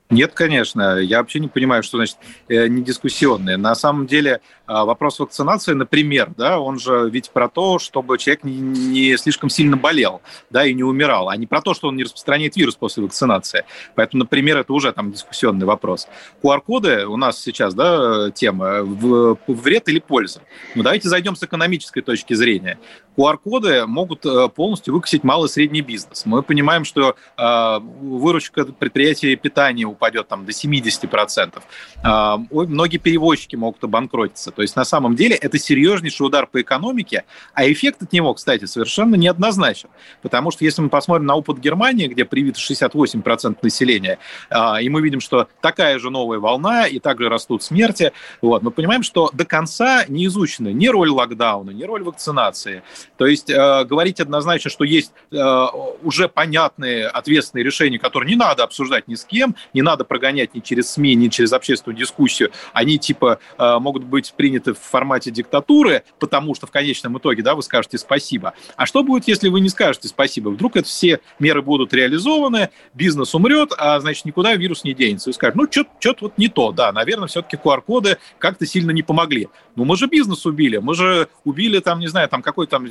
[0.09, 0.99] Нет, конечно.
[0.99, 3.57] Я вообще не понимаю, что значит э, недискуссионные.
[3.57, 8.57] На самом деле вопрос вакцинации, например, да, он же ведь про то, чтобы человек не,
[8.57, 12.03] не слишком сильно болел, да, и не умирал, а не про то, что он не
[12.03, 13.65] распространяет вирус после вакцинации.
[13.95, 16.07] Поэтому, например, это уже там дискуссионный вопрос.
[16.43, 20.41] QR-коды у нас сейчас, да, тема в, вред или польза.
[20.75, 22.77] Ну, давайте зайдем с экономической точки зрения.
[23.17, 26.25] QR-коды могут э, полностью выкосить малый и средний бизнес.
[26.25, 31.61] Мы понимаем, что э, выручка предприятия питания упадет там до 70%.
[32.03, 34.51] Э, многие перевозчики могут обанкротиться.
[34.57, 38.65] То есть на самом деле это серьезнейший удар по экономике, а эффект от него, кстати,
[38.65, 39.87] совершенно неоднозначен.
[40.23, 44.17] Потому что если мы посмотрим на опыт Германии, где привито 68% населения,
[44.49, 48.71] э, и мы видим, что такая же новая волна, и также растут смерти, вот, мы
[48.71, 52.81] понимаем, что до конца не изучена ни роль локдауна, ни роль вакцинации,
[53.15, 55.65] то есть э, говорить однозначно, что есть э,
[56.01, 60.61] уже понятные ответственные решения, которые не надо обсуждать ни с кем, не надо прогонять ни
[60.61, 66.03] через СМИ, ни через общественную дискуссию, они типа э, могут быть приняты в формате диктатуры,
[66.19, 68.53] потому что в конечном итоге, да, вы скажете спасибо.
[68.77, 70.49] А что будет, если вы не скажете спасибо?
[70.49, 75.31] Вдруг это все меры будут реализованы, бизнес умрет, а значит никуда вирус не денется.
[75.31, 79.49] И скажут, ну что-то вот не то, да, наверное, все-таки QR-коды как-то сильно не помогли.
[79.75, 82.87] Ну мы же бизнес убили, мы же убили там, не знаю, там какой там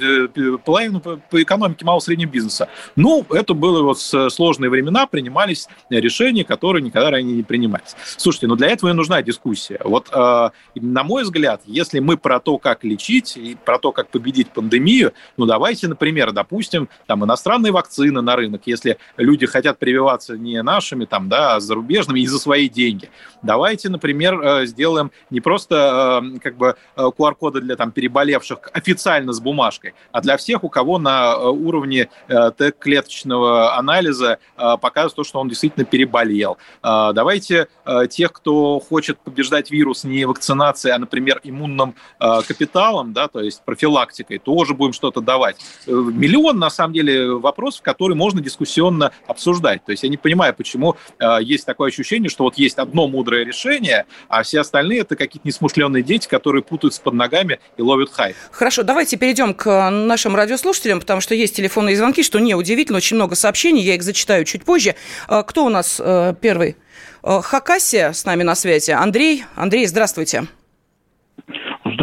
[0.63, 2.69] половину по экономике малого среднего бизнеса.
[2.97, 7.97] Ну, это было вот сложные времена, принимались решения, которые никогда ранее не принимались.
[8.19, 9.81] Слушайте, ну для этого и нужна дискуссия.
[9.83, 14.09] Вот, э, на мой взгляд, если мы про то, как лечить и про то, как
[14.09, 20.37] победить пандемию, ну давайте, например, допустим, там иностранные вакцины на рынок, если люди хотят прививаться
[20.37, 23.11] не нашими, там, да, а зарубежными и за свои деньги.
[23.43, 29.41] Давайте, например, э, сделаем не просто э, как бы QR-коды для там переболевших официально с
[29.41, 35.25] бумажкой, а для всех, у кого на э, уровне э, Т-клеточного анализа э, показывает то,
[35.25, 36.59] что он действительно переболел.
[36.83, 37.69] Давайте
[38.11, 44.39] тех, кто хочет побеждать вирус не вакцинацией, а, например, иммунным капиталом, да, то есть профилактикой,
[44.39, 45.57] тоже будем что-то давать.
[45.87, 49.85] Миллион, на самом деле, вопросов, которые можно дискуссионно обсуждать.
[49.85, 50.97] То есть я не понимаю, почему
[51.41, 56.03] есть такое ощущение, что вот есть одно мудрое решение, а все остальные это какие-то несмышленные
[56.03, 58.37] дети, которые путаются под ногами и ловят хайп.
[58.51, 63.35] Хорошо, давайте перейдем к нашим радиослушателям, потому что есть телефонные звонки, что неудивительно, очень много
[63.35, 64.95] сообщений, я их зачитаю чуть позже.
[65.29, 66.77] А, кто у нас э, первый?
[67.23, 68.91] Э, Хакасия с нами на связи.
[68.91, 69.45] Андрей.
[69.55, 70.47] Андрей, здравствуйте.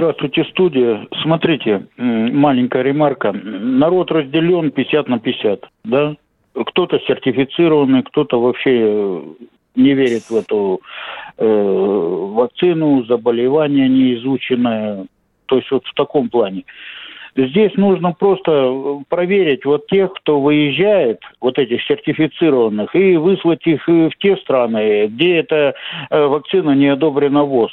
[0.04, 1.08] Здравствуйте, студия.
[1.22, 3.32] Смотрите, маленькая ремарка.
[3.32, 6.18] Народ разделен 50 на 50, да?
[6.54, 9.22] Кто-то сертифицированный, кто-то вообще э,
[9.78, 10.82] не верит в эту
[11.38, 15.06] э, вакцину, заболевание неизученное.
[15.46, 16.66] То есть вот в таком плане.
[17.38, 23.88] Здесь нужно просто э, проверить вот тех, кто выезжает, вот этих сертифицированных, и выслать их
[23.88, 25.76] в те страны, где эта
[26.10, 27.72] э, вакцина не одобрена ВОЗ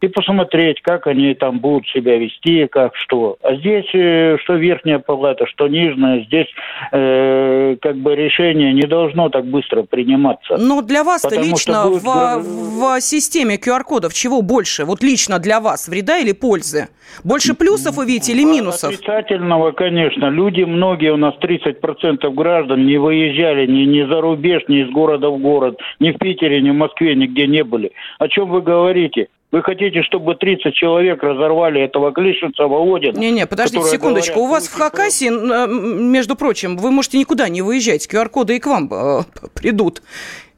[0.00, 3.36] и посмотреть, как они там будут себя вести, как что.
[3.42, 6.46] А здесь э, что верхняя палата, что нижняя, здесь
[6.92, 10.56] э, как бы решение не должно так быстро приниматься.
[10.56, 12.02] Но для вас-то лично будет...
[12.02, 14.84] в, в системе QR-кодов чего больше?
[14.84, 16.88] Вот лично для вас вреда или пользы?
[17.24, 18.92] Больше плюсов вы видите или минусов?
[18.92, 20.26] Отрицательного, конечно.
[20.26, 25.28] Люди, многие у нас 30% граждан не выезжали ни, ни за рубеж, ни из города
[25.30, 27.92] в город, ни в Питере, ни в Москве, нигде не были.
[28.18, 29.28] О чем вы говорите?
[29.50, 33.18] Вы хотите, чтобы 30 человек разорвали этого Клишица, Володина?
[33.18, 34.34] Не-не, подождите секундочку.
[34.34, 38.06] Говорят, У вас в Хакасии, э, между прочим, вы можете никуда не выезжать.
[38.12, 39.22] QR-коды и к вам э,
[39.54, 40.02] придут.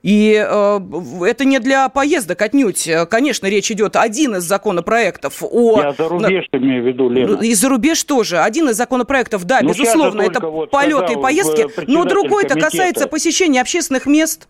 [0.02, 0.80] И э,
[1.24, 2.88] это не для поездок отнюдь.
[3.08, 5.82] Конечно, речь идет один из законопроектов о...
[5.82, 7.40] Я за рубеж имею в виду, Лена.
[7.42, 8.38] И за рубеж тоже.
[8.38, 11.68] Один из законопроектов, да, ну, безусловно, это вот полеты и поездки.
[11.86, 14.48] Но другой-то касается посещения общественных мест.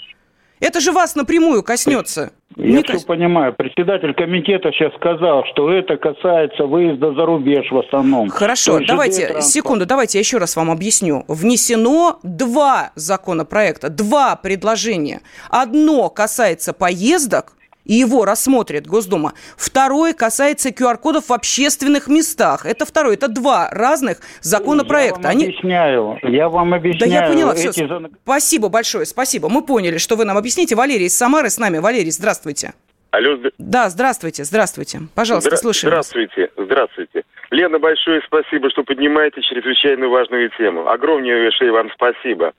[0.61, 2.33] Это же вас напрямую коснется.
[2.57, 3.05] Я Не все кос...
[3.05, 3.55] понимаю.
[3.55, 8.29] Председатель комитета сейчас сказал, что это касается выезда за рубеж в основном.
[8.29, 11.25] Хорошо, давайте, секунду, давайте я еще раз вам объясню.
[11.29, 15.21] Внесено два законопроекта, два предложения.
[15.49, 19.33] Одно касается поездок, и его рассмотрит Госдума.
[19.57, 22.67] Второй касается QR-кодов в общественных местах.
[22.67, 25.21] Это второй, это два разных законопроекта.
[25.21, 25.45] Я вам Они...
[25.47, 27.11] объясняю, я вам объясняю.
[27.11, 27.71] Да я поняла, все.
[27.71, 27.89] Эти...
[28.23, 29.49] Спасибо большое, спасибо.
[29.49, 30.75] Мы поняли, что вы нам объясните.
[30.75, 31.79] Валерий из Самары с нами.
[31.79, 32.75] Валерий, здравствуйте.
[33.11, 33.37] Алло.
[33.59, 35.01] Да, здравствуйте, здравствуйте.
[35.15, 35.91] Пожалуйста, Здра- слушаем.
[35.91, 37.23] Здравствуйте, здравствуйте.
[37.51, 40.87] Лена, большое спасибо, что поднимаете чрезвычайно важную тему.
[40.89, 42.53] Огромнейшее вам спасибо.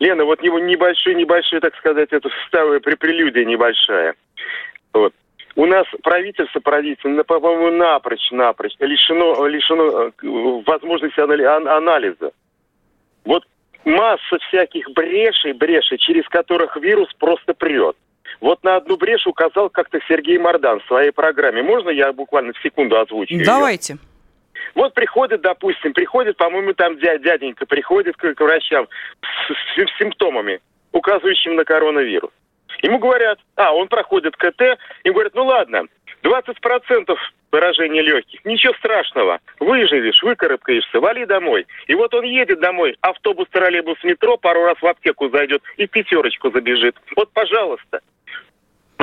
[0.00, 4.14] Лена, вот небольшой, так сказать, это вставая прелюдия небольшая.
[4.92, 5.14] Вот.
[5.54, 12.32] У нас правительство, правительство, по-моему, напрочь, напрочь лишено, лишено э, возможности анализа.
[13.24, 13.44] Вот
[13.84, 17.96] масса всяких брешей, брешей, через которых вирус просто прет.
[18.40, 21.62] Вот на одну брешь указал как-то Сергей Мордан в своей программе.
[21.62, 23.34] Можно я буквально в секунду озвучу?
[23.44, 23.94] Давайте.
[23.94, 23.98] Ее?
[24.74, 28.88] Вот приходит, допустим, приходит, по-моему, там дяденька приходит к, к врачам
[29.20, 30.60] с, с симптомами,
[30.92, 32.30] указывающими на коронавирус.
[32.80, 35.84] Ему говорят, а, он проходит КТ, и говорят, ну ладно,
[36.22, 37.16] 20%
[37.50, 41.66] поражения легких, ничего страшного, выживешь, выкарабкаешься, вали домой.
[41.86, 46.50] И вот он едет домой, автобус, троллейбус, метро, пару раз в аптеку зайдет и пятерочку
[46.50, 46.96] забежит.
[47.14, 48.00] Вот, пожалуйста.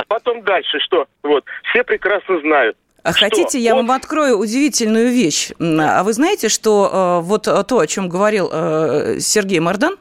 [0.08, 1.06] Потом дальше что?
[1.22, 2.76] Вот, все прекрасно знают.
[3.02, 5.52] А хотите, я вам открою удивительную вещь.
[5.58, 9.96] А вы знаете, что э, вот то, о чем говорил э, Сергей Мордан,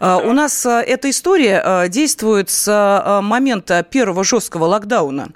[0.00, 5.28] а, у нас а, эта история а, действует с момента первого жесткого локдауна.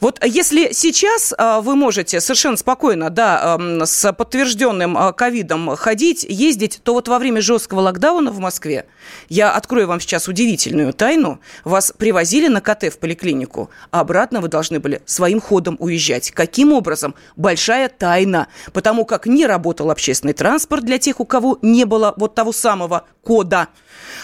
[0.00, 7.08] Вот если сейчас вы можете совершенно спокойно, да, с подтвержденным ковидом ходить, ездить, то вот
[7.08, 8.86] во время жесткого локдауна в Москве,
[9.28, 14.48] я открою вам сейчас удивительную тайну, вас привозили на КТ в поликлинику, а обратно вы
[14.48, 16.30] должны были своим ходом уезжать.
[16.30, 17.14] Каким образом?
[17.36, 22.34] Большая тайна, потому как не работал общественный транспорт для тех, у кого не было вот
[22.34, 23.63] того самого кода,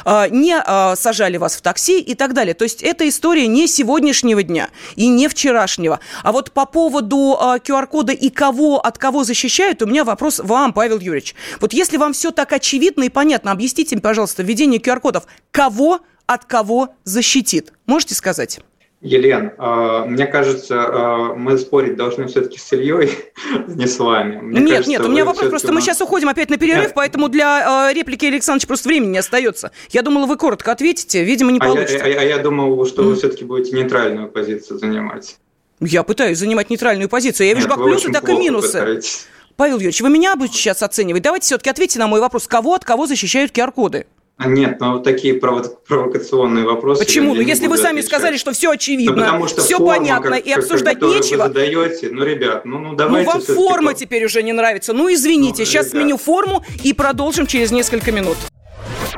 [0.05, 2.55] а, не а, сажали вас в такси и так далее.
[2.55, 6.01] То есть это история не сегодняшнего дня и не вчерашнего.
[6.23, 10.73] А вот по поводу QR-кода а, и кого от кого защищают, у меня вопрос вам,
[10.73, 11.35] Павел Юрьевич.
[11.61, 16.45] Вот если вам все так очевидно и понятно, объясните мне, пожалуйста, введение QR-кодов, кого от
[16.45, 17.73] кого защитит?
[17.87, 18.61] Можете сказать?
[19.03, 23.11] Елен, а, мне кажется, а, мы спорить должны все-таки с Ильей,
[23.69, 24.37] не с вами.
[24.37, 26.93] Мне нет, кажется, нет, у меня вопрос, просто мы сейчас уходим опять на перерыв, нет.
[26.95, 29.71] поэтому для а, реплики Александровича просто времени не остается.
[29.89, 32.05] Я думала, вы коротко ответите, видимо, не получится.
[32.05, 35.39] А я, а, а я думал, что вы все-таки будете нейтральную позицию занимать.
[35.81, 37.47] Я пытаюсь занимать нейтральную позицию.
[37.47, 38.81] Я вижу нет, как плюсы, так и минусы.
[38.81, 39.27] Пытаетесь.
[39.57, 41.23] Павел Юрьевич, вы меня будете сейчас оценивать?
[41.23, 42.47] Давайте все-таки ответьте на мой вопрос.
[42.47, 44.07] Кого от кого защищают QR-коды?
[44.41, 47.05] А нет, но вот такие провокационные вопросы.
[47.05, 47.35] Почему?
[47.35, 48.07] Ну, если вы сами отвечать.
[48.07, 51.43] сказали, что все очевидно, ну, потому что все форма, понятно как, и обсуждать как, нечего.
[51.43, 53.31] Вы задаете, ну, ребят, ну, ну давайте.
[53.31, 54.95] Ну, вам форма теперь уже не нравится.
[54.95, 56.03] Ну, извините, ну, сейчас ребят.
[56.03, 58.39] сменю форму и продолжим через несколько минут.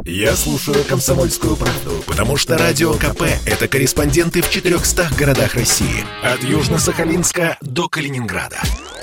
[0.05, 6.05] Я слушаю «Комсомольскую правду», потому что «Радио КП»— это корреспонденты в 400 городах России.
[6.25, 8.59] От Южно-Сахалинска до Калининграда.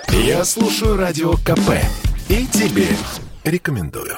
[0.09, 1.79] Я слушаю «Радио КП»
[2.27, 2.87] и тебе
[3.45, 4.17] рекомендую.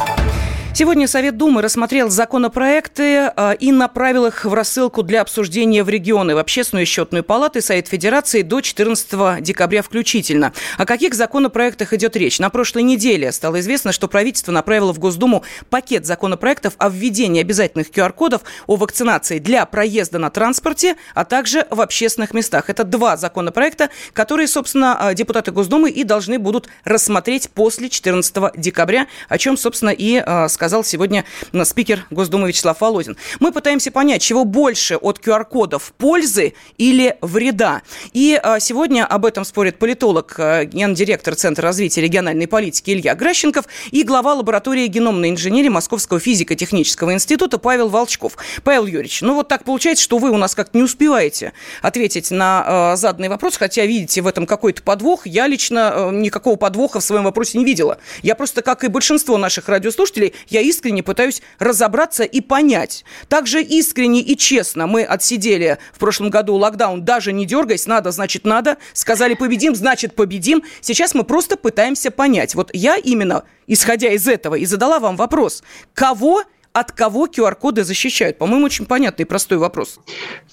[0.73, 6.33] Сегодня Совет Думы рассмотрел законопроекты э, и направил их в рассылку для обсуждения в регионы,
[6.33, 10.53] в Общественную счетную палату Совет Федерации до 14 декабря включительно.
[10.77, 12.39] О каких законопроектах идет речь?
[12.39, 17.89] На прошлой неделе стало известно, что правительство направило в Госдуму пакет законопроектов о введении обязательных
[17.89, 22.69] QR-кодов о вакцинации для проезда на транспорте, а также в общественных местах.
[22.69, 29.07] Это два законопроекта, которые, собственно, э, депутаты Госдумы и должны будут рассмотреть после 14 декабря,
[29.27, 31.25] о чем, собственно, и сказали э, сказал сегодня
[31.63, 33.17] спикер Госдумы Вячеслав Володин.
[33.39, 37.81] Мы пытаемся понять, чего больше от QR-кодов– пользы или вреда.
[38.13, 43.65] И а, сегодня об этом спорит политолог, а, гендиректор Центра развития региональной политики Илья Гращенков
[43.89, 48.37] и глава лаборатории геномной инженерии Московского физико-технического института Павел Волчков.
[48.63, 52.93] Павел Юрьевич, ну вот так получается, что вы у нас как-то не успеваете ответить на
[52.93, 55.25] э, заданный вопрос, хотя видите в этом какой-то подвох.
[55.25, 57.97] Я лично э, никакого подвоха в своем вопросе не видела.
[58.21, 63.05] Я просто, как и большинство наших радиослушателей, я искренне пытаюсь разобраться и понять.
[63.27, 68.45] Также искренне и честно мы отсидели в прошлом году локдаун, даже не дергаясь, надо, значит
[68.45, 70.63] надо, сказали победим, значит победим.
[70.81, 72.55] Сейчас мы просто пытаемся понять.
[72.55, 76.43] Вот я именно, исходя из этого, и задала вам вопрос, кого
[76.73, 78.37] от кого QR-коды защищают?
[78.37, 79.99] По-моему, очень понятный и простой вопрос.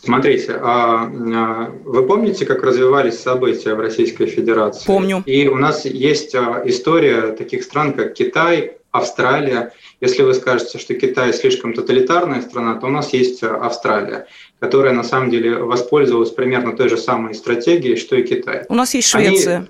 [0.02, 4.84] Смотрите, а, а, вы помните, как развивались события в Российской Федерации?
[4.86, 5.22] Помню.
[5.26, 9.72] И у нас есть а, история таких стран, как Китай, Австралия.
[10.00, 14.26] Если вы скажете, что Китай слишком тоталитарная страна, то у нас есть Австралия,
[14.60, 18.64] которая на самом деле воспользовалась примерно той же самой стратегией, что и Китай.
[18.68, 19.56] У нас есть Швеция.
[19.56, 19.68] Они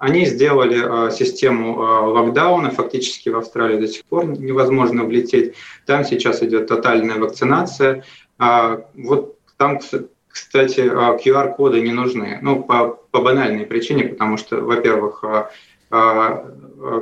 [0.00, 5.54] они сделали э, систему э, локдауна, фактически в Австралии до сих пор невозможно влететь.
[5.84, 8.02] Там сейчас идет тотальная вакцинация.
[8.38, 9.78] А, вот там,
[10.26, 12.38] кстати, QR-коды не нужны.
[12.40, 15.22] Ну, по, по банальной причине, потому что, во-первых,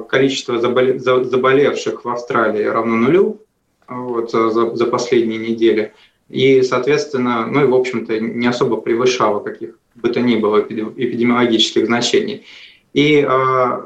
[0.09, 3.43] количество заболевших в Австралии равно нулю
[3.89, 5.93] вот, за, за последние недели.
[6.29, 11.87] И, соответственно, ну и, в общем-то, не особо превышало каких бы то ни было эпидемиологических
[11.87, 12.47] значений.
[12.93, 13.81] И э,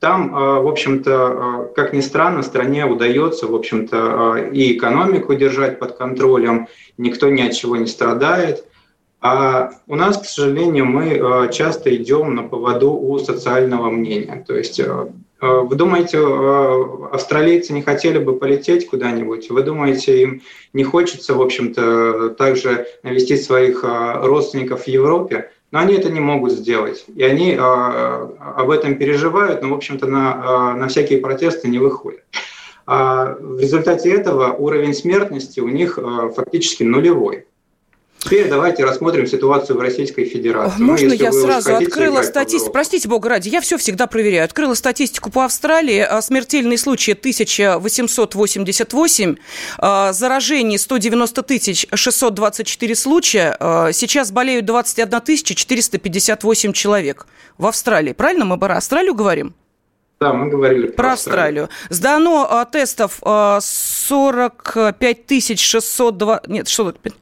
[0.00, 5.78] там, э, в общем-то, э, как ни странно, стране удается, в общем-то, и экономику держать
[5.78, 8.64] под контролем, никто ни от чего не страдает.
[9.20, 14.44] А у нас, к сожалению, мы часто идем на поводу у социального мнения.
[14.46, 14.80] То есть
[15.40, 16.18] вы думаете,
[17.12, 19.50] австралийцы не хотели бы полететь куда-нибудь?
[19.50, 25.50] Вы думаете, им не хочется, в общем-то, также навестить своих родственников в Европе?
[25.70, 27.04] но они это не могут сделать.
[27.14, 31.78] И они э, об этом переживают, но, в общем-то, на, э, на всякие протесты не
[31.78, 32.22] выходят.
[32.86, 37.46] А в результате этого уровень смертности у них э, фактически нулевой.
[38.18, 40.82] Теперь давайте рассмотрим ситуацию в Российской Федерации.
[40.82, 42.72] Можно ну, я сразу открыла статистику?
[42.72, 44.44] Простите, бога ради, я все всегда проверяю.
[44.44, 46.00] Открыла статистику по Австралии.
[46.00, 49.36] А, смертельные случаи 1888,
[49.78, 51.44] а, заражений 190
[51.94, 53.56] 624 случая.
[53.60, 58.12] А, сейчас болеют 21 458 человек в Австралии.
[58.12, 59.54] Правильно мы про Австралию говорим?
[60.20, 61.64] Да, мы говорили про, про Австралию.
[61.64, 61.90] Австралию.
[61.90, 66.42] Сдано а, тестов а, 45 602...
[66.48, 67.14] Нет, что тут?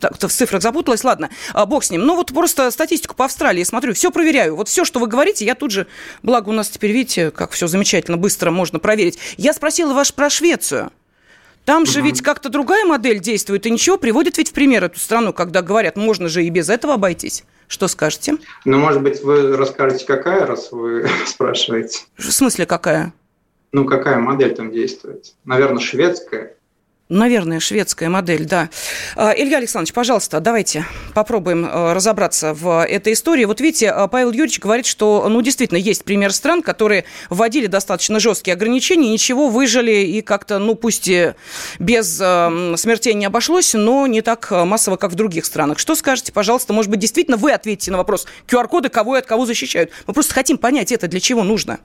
[0.00, 2.06] Так, в цифрах запуталась, ладно, а, бог с ним.
[2.06, 4.56] Ну вот просто статистику по Австралии смотрю, все проверяю.
[4.56, 5.86] Вот все, что вы говорите, я тут же,
[6.22, 9.18] благо у нас теперь, видите, как все замечательно, быстро можно проверить.
[9.36, 10.92] Я спросила ваш про Швецию.
[11.64, 15.34] Там же ведь как-то другая модель действует, и ничего, приводит ведь в пример эту страну,
[15.34, 17.44] когда говорят, можно же и без этого обойтись.
[17.66, 18.36] Что скажете?
[18.64, 22.06] Ну, может быть, вы расскажете, какая, раз вы спрашиваете.
[22.16, 23.12] В смысле, какая?
[23.72, 25.34] Ну, какая модель там действует?
[25.44, 26.54] Наверное, шведская.
[27.08, 28.68] Наверное, шведская модель, да.
[29.16, 30.84] А, Илья Александрович, пожалуйста, давайте
[31.14, 33.46] попробуем э, разобраться в этой истории.
[33.46, 38.20] Вот видите, э, Павел Юрьевич говорит, что, ну, действительно, есть пример стран, которые вводили достаточно
[38.20, 41.32] жесткие ограничения, ничего, выжили и как-то, ну, пусть и
[41.78, 45.78] без смертей не обошлось, но не так массово, как в других странах.
[45.78, 49.46] Что скажете, пожалуйста, может быть, действительно вы ответите на вопрос, QR-коды кого и от кого
[49.46, 49.90] защищают?
[50.06, 51.78] Мы просто хотим понять, это для чего нужно.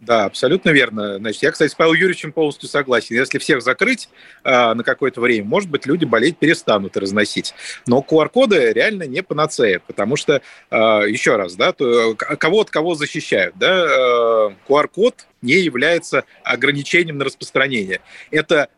[0.00, 1.18] Да, абсолютно верно.
[1.18, 3.16] Значит, я, кстати, с Павлом Юрьевичем полностью согласен.
[3.16, 4.08] Если всех закрыть
[4.44, 7.52] э, на какое-то время, может быть, люди болеть перестанут и разносить.
[7.86, 10.40] Но QR-коды реально не панацея, потому что,
[10.70, 10.76] э,
[11.06, 17.26] еще раз, да, то, кого от кого защищают, да, э, QR-код не является ограничением на
[17.26, 18.00] распространение.
[18.30, 18.70] Это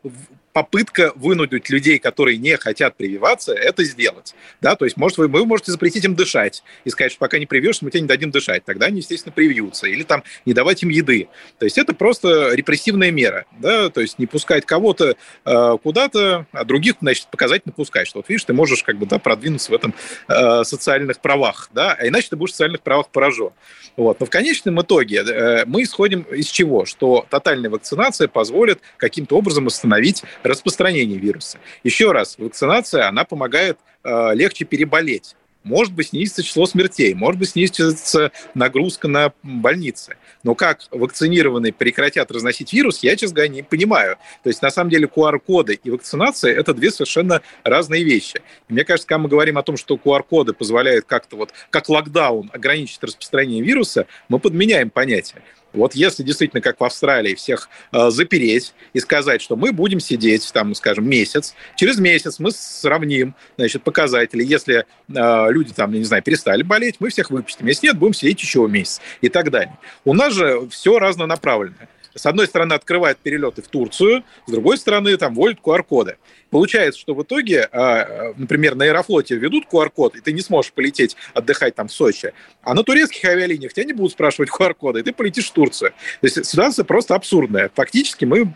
[0.52, 4.34] попытка вынудить людей, которые не хотят прививаться, это сделать.
[4.60, 4.76] Да?
[4.76, 7.84] То есть, может, вы, вы можете запретить им дышать и сказать, что пока не привьешься,
[7.84, 8.64] мы тебе не дадим дышать.
[8.64, 9.86] Тогда они, естественно, привьются.
[9.86, 11.28] Или там не давать им еды.
[11.58, 13.46] То есть, это просто репрессивная мера.
[13.58, 13.88] Да?
[13.88, 18.06] То есть, не пускать кого-то э, куда-то, а других, значит, показательно пускать.
[18.06, 19.94] Что вот видишь, ты можешь как бы да, продвинуться в этом
[20.28, 21.70] э, социальных правах.
[21.72, 21.96] Да?
[21.98, 23.50] А иначе ты будешь в социальных правах поражен.
[23.96, 24.20] Вот.
[24.20, 26.84] Но в конечном итоге э, мы исходим из чего?
[26.84, 31.58] Что тотальная вакцинация позволит каким-то образом остановить распространение вируса.
[31.84, 35.34] Еще раз, вакцинация, она помогает э, легче переболеть.
[35.64, 40.16] Может быть, снизится число смертей, может быть, снизится нагрузка на больницы.
[40.42, 44.16] Но как вакцинированные прекратят разносить вирус, я, честно говоря, не понимаю.
[44.42, 48.42] То есть, на самом деле, QR-коды и вакцинация– это две совершенно разные вещи.
[48.68, 52.50] И мне кажется, когда мы говорим о том, что QR-коды позволяют как-то вот, как локдаун,
[52.52, 55.42] ограничить распространение вируса, мы подменяем понятие.
[55.72, 60.50] Вот если действительно, как в Австралии, всех э, запереть и сказать, что мы будем сидеть,
[60.52, 64.44] там, скажем, месяц, через месяц мы сравним, значит, показатели.
[64.44, 67.66] Если э, люди, там, не знаю, перестали болеть, мы всех выпустим.
[67.66, 69.78] Если нет, будем сидеть еще месяц и так далее.
[70.04, 71.88] У нас же все разнонаправленное.
[72.14, 76.16] С одной стороны, открывает перелеты в Турцию, с другой стороны, там, вводят QR-коды.
[76.52, 81.16] Получается, что в итоге, а, например, на Аэрофлоте ведут QR-код, и ты не сможешь полететь
[81.32, 85.14] отдыхать там в Сочи, а на турецких авиалиниях тебя не будут спрашивать QR-коды, и ты
[85.14, 85.92] полетишь в Турцию.
[86.20, 87.70] То есть ситуация просто абсурдная.
[87.74, 88.52] Фактически мы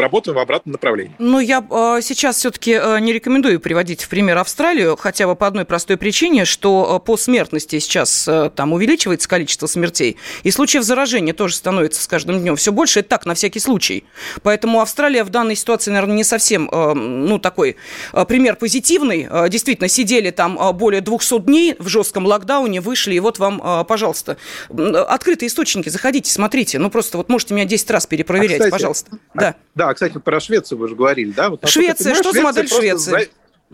[0.00, 1.14] работаем в обратном направлении.
[1.20, 5.64] Ну, я э, сейчас все-таки не рекомендую приводить в пример Австралию, хотя бы по одной
[5.64, 12.02] простой причине, что по смертности сейчас там увеличивается количество смертей, и случаев заражения тоже становится
[12.02, 13.00] с каждым днем все больше.
[13.00, 14.04] Это так, на всякий случай.
[14.42, 17.76] Поэтому Австралия в данной ситуации, наверное, не совсем, э, ну, такой
[18.14, 19.28] э, пример позитивный.
[19.30, 24.38] Э, действительно, сидели там более 200 дней в жестком локдауне, вышли, и вот вам, пожалуйста,
[24.70, 26.78] открытые источники, заходите, смотрите.
[26.78, 29.18] Ну, просто вот можете меня 10 раз перепроверять, а, кстати, пожалуйста.
[29.34, 29.54] Да.
[29.74, 31.50] да, кстати, про Швецию вы же говорили, да?
[31.50, 33.10] Вот, Швеция, что за модель Швеции?
[33.10, 33.18] За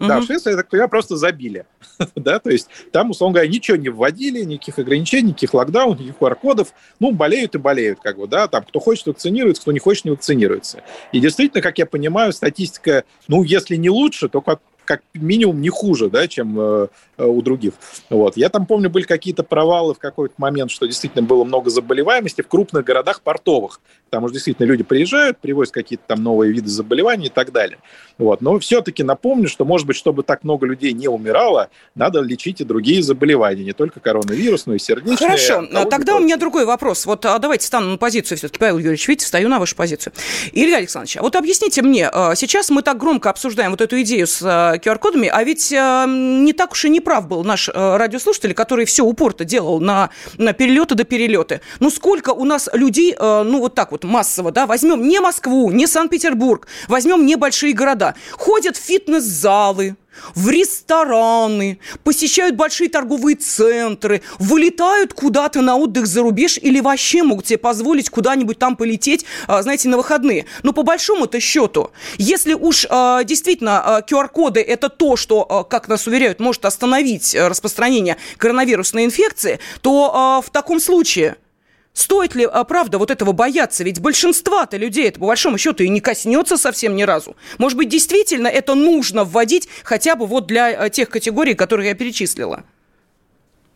[0.09, 1.67] да, в Швеции, я так понимаю, просто забили.
[2.15, 6.73] да, то есть там, условно говоря, ничего не вводили, никаких ограничений, никаких локдаунов, никаких QR-кодов.
[6.99, 10.11] Ну, болеют и болеют, как бы, да, там, кто хочет вакцинируется, кто не хочет не
[10.11, 10.83] вакцинируется.
[11.13, 15.69] И действительно, как я понимаю, статистика, ну, если не лучше, то как как минимум не
[15.69, 16.89] хуже, да, чем э,
[17.27, 17.75] у других.
[18.09, 18.37] Вот.
[18.37, 22.49] Я там помню, были какие-то провалы в какой-то момент, что действительно было много заболеваемости в
[22.49, 23.81] крупных городах портовых.
[24.11, 27.79] Там уже действительно люди приезжают, привозят какие-то там новые виды заболеваний и так далее.
[28.19, 28.41] Вот.
[28.41, 32.65] Но все-таки напомню, что, может быть, чтобы так много людей не умирало, надо лечить и
[32.65, 35.17] другие заболевания, не только коронавирус, но и сердечные.
[35.17, 37.07] Хорошо, а тогда у меня другой вопрос.
[37.07, 40.13] Вот а давайте стану на позицию все-таки, Павел Юрьевич, видите, стою на вашу позицию.
[40.53, 44.27] Илья Александрович, а вот объясните мне, а, сейчас мы так громко обсуждаем вот эту идею
[44.27, 48.55] с QR-кодами, а ведь э, не так уж и не прав был наш э, радиослушатель,
[48.55, 51.61] который все упорто делал на, на перелеты до перелеты.
[51.81, 55.73] Ну, сколько у нас людей, э, ну, вот так вот массово, да, возьмем не Москву,
[55.73, 59.97] не Санкт-Петербург, возьмем небольшие города, ходят в фитнес-залы,
[60.35, 67.47] в рестораны, посещают большие торговые центры, вылетают куда-то на отдых за рубеж или вообще могут
[67.47, 70.47] себе позволить куда-нибудь там полететь, а, знаете, на выходные.
[70.63, 76.07] Но по большому-то счету, если уж а, действительно QR-коды а, это то, что, как нас
[76.07, 81.37] уверяют, может остановить распространение коронавирусной инфекции, то в таком случае–
[81.93, 83.85] Стоит ли, а, правда, вот этого бояться?
[83.85, 87.37] Ведь большинства-то людей это, по большому счету, и не коснется совсем ни разу.
[87.59, 91.95] Может быть, действительно это нужно вводить хотя бы вот для а, тех категорий, которые я
[91.95, 92.65] перечислила?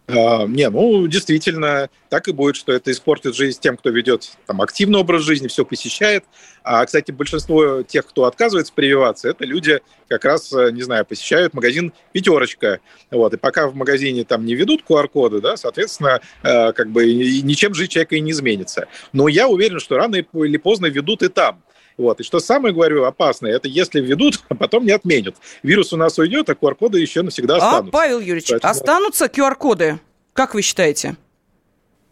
[0.07, 4.61] А, не, ну, действительно, так и будет, что это испортит жизнь тем, кто ведет там,
[4.61, 6.25] активный образ жизни, все посещает.
[6.63, 11.55] А, кстати, большинство тех, кто отказывается прививаться, это люди как раз, э, не знаю, посещают
[11.55, 12.81] магазин «Пятерочка».
[13.11, 17.73] Вот, и пока в магазине там не ведут QR-коды, да, соответственно, э, как бы ничем
[17.75, 18.89] жизнь человека и не изменится.
[19.13, 21.64] Но я уверен, что рано или поздно ведут и там.
[21.97, 22.21] Вот.
[22.21, 25.37] И что самое, говорю, опасное, это если введут, а потом не отменят.
[25.63, 27.89] Вирус у нас уйдет, а QR-коды еще навсегда а, останутся.
[27.89, 28.71] А, Павел Юрьевич, Поэтому...
[28.71, 29.99] останутся QR-коды?
[30.33, 31.17] Как вы считаете?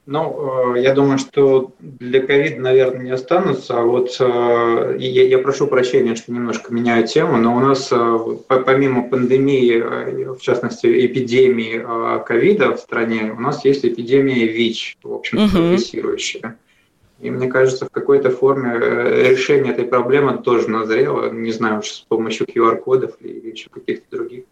[0.05, 3.79] Ну, э, я думаю, что для ковида, наверное, не останутся.
[3.79, 8.19] А вот э, я, я прошу прощения, что немножко меняю тему, но у нас э,
[8.49, 15.49] помимо пандемии, в частности, эпидемии ковида в стране, у нас есть эпидемия ВИЧ, в общем,
[15.49, 16.57] прогрессирующая.
[17.23, 22.05] И мне кажется, в какой-то форме э, решение этой проблемы тоже назрело, не знаю, с
[22.09, 24.45] помощью QR-кодов или еще каких-то других.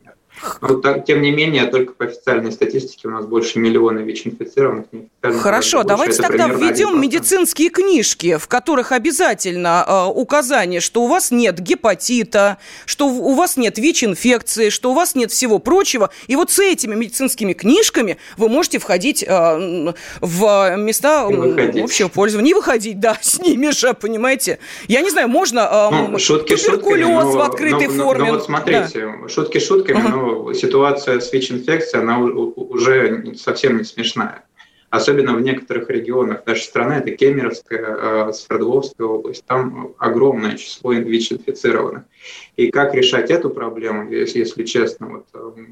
[0.61, 4.86] Но, так, тем не менее, только по официальной статистике у нас больше миллиона ВИЧ-инфицированных.
[5.22, 6.99] Хорошо, давайте тогда введем 1%.
[6.99, 13.57] медицинские книжки, в которых обязательно э, указание, что у вас нет гепатита, что у вас
[13.57, 16.11] нет ВИЧ-инфекции, что у вас нет всего прочего.
[16.26, 22.99] И вот с этими медицинскими книжками вы можете входить э, в места общего пользования выходить,
[22.99, 24.59] да, с ними же, понимаете.
[24.88, 28.24] Я не знаю, можно э, ну, шутки туберкулез шутками, но, в открытой но, форме.
[28.24, 29.28] Но, но вот смотрите, да.
[29.28, 30.09] шутки шутками, uh-huh.
[30.09, 34.44] но ситуация с ВИЧ-инфекцией, она уже совсем не смешная.
[34.90, 42.02] Особенно в некоторых регионах нашей страны, это Кемеровская, э, Свердловская область, там огромное число ВИЧ-инфицированных.
[42.56, 45.64] И как решать эту проблему, если, если честно, вот, э,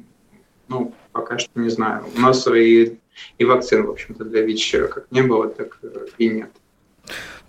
[0.69, 2.05] ну, пока что не знаю.
[2.17, 2.99] У нас и,
[3.39, 5.81] и вакцин, в общем-то, для ВИЧ как не было, так
[6.19, 6.51] и нет.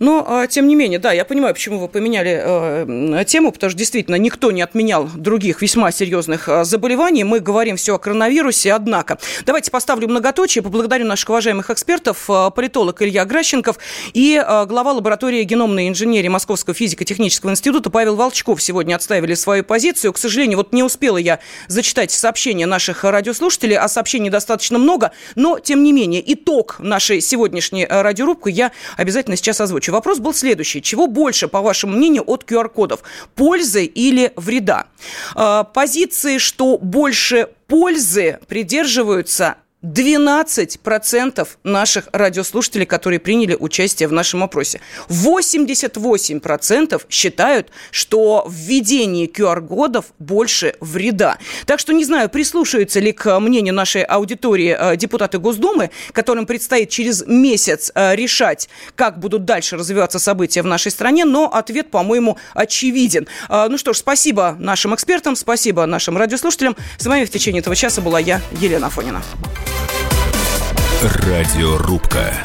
[0.00, 3.78] Но, а, тем не менее, да, я понимаю, почему вы поменяли э, тему, потому что
[3.78, 7.22] действительно никто не отменял других весьма серьезных э, заболеваний.
[7.22, 9.18] Мы говорим все о коронавирусе, однако.
[9.44, 13.76] Давайте поставлю многоточие, поблагодарю наших уважаемых экспертов, э, политолог Илья Гращенков
[14.14, 20.14] и э, глава лаборатории геномной инженерии Московского физико-технического института Павел Волчков сегодня отставили свою позицию.
[20.14, 25.58] К сожалению, вот не успела я зачитать сообщения наших радиослушателей, а сообщений достаточно много, но,
[25.58, 29.89] тем не менее, итог нашей сегодняшней радиорубки я обязательно сейчас озвучу.
[29.90, 30.82] Следующий вопрос был следующий.
[30.82, 33.00] Чего больше, по вашему мнению, от QR-кодов?
[33.34, 34.86] Пользы или вреда?
[35.34, 44.80] Э, позиции, что больше пользы придерживаются 12% наших радиослушателей, которые приняли участие в нашем опросе.
[45.08, 51.38] 88% считают, что введение QR-кодов больше вреда.
[51.66, 56.90] Так что не знаю, прислушаются ли к мнению нашей аудитории э, депутаты Госдумы, которым предстоит
[56.90, 62.36] через месяц э, решать, как будут дальше развиваться события в нашей стране, но ответ, по-моему,
[62.52, 63.26] очевиден.
[63.48, 66.76] Э, ну что ж, спасибо нашим экспертам, спасибо нашим радиослушателям.
[66.98, 69.22] С вами в течение этого часа была я, Елена Фонина.
[71.02, 72.42] Радиорубка.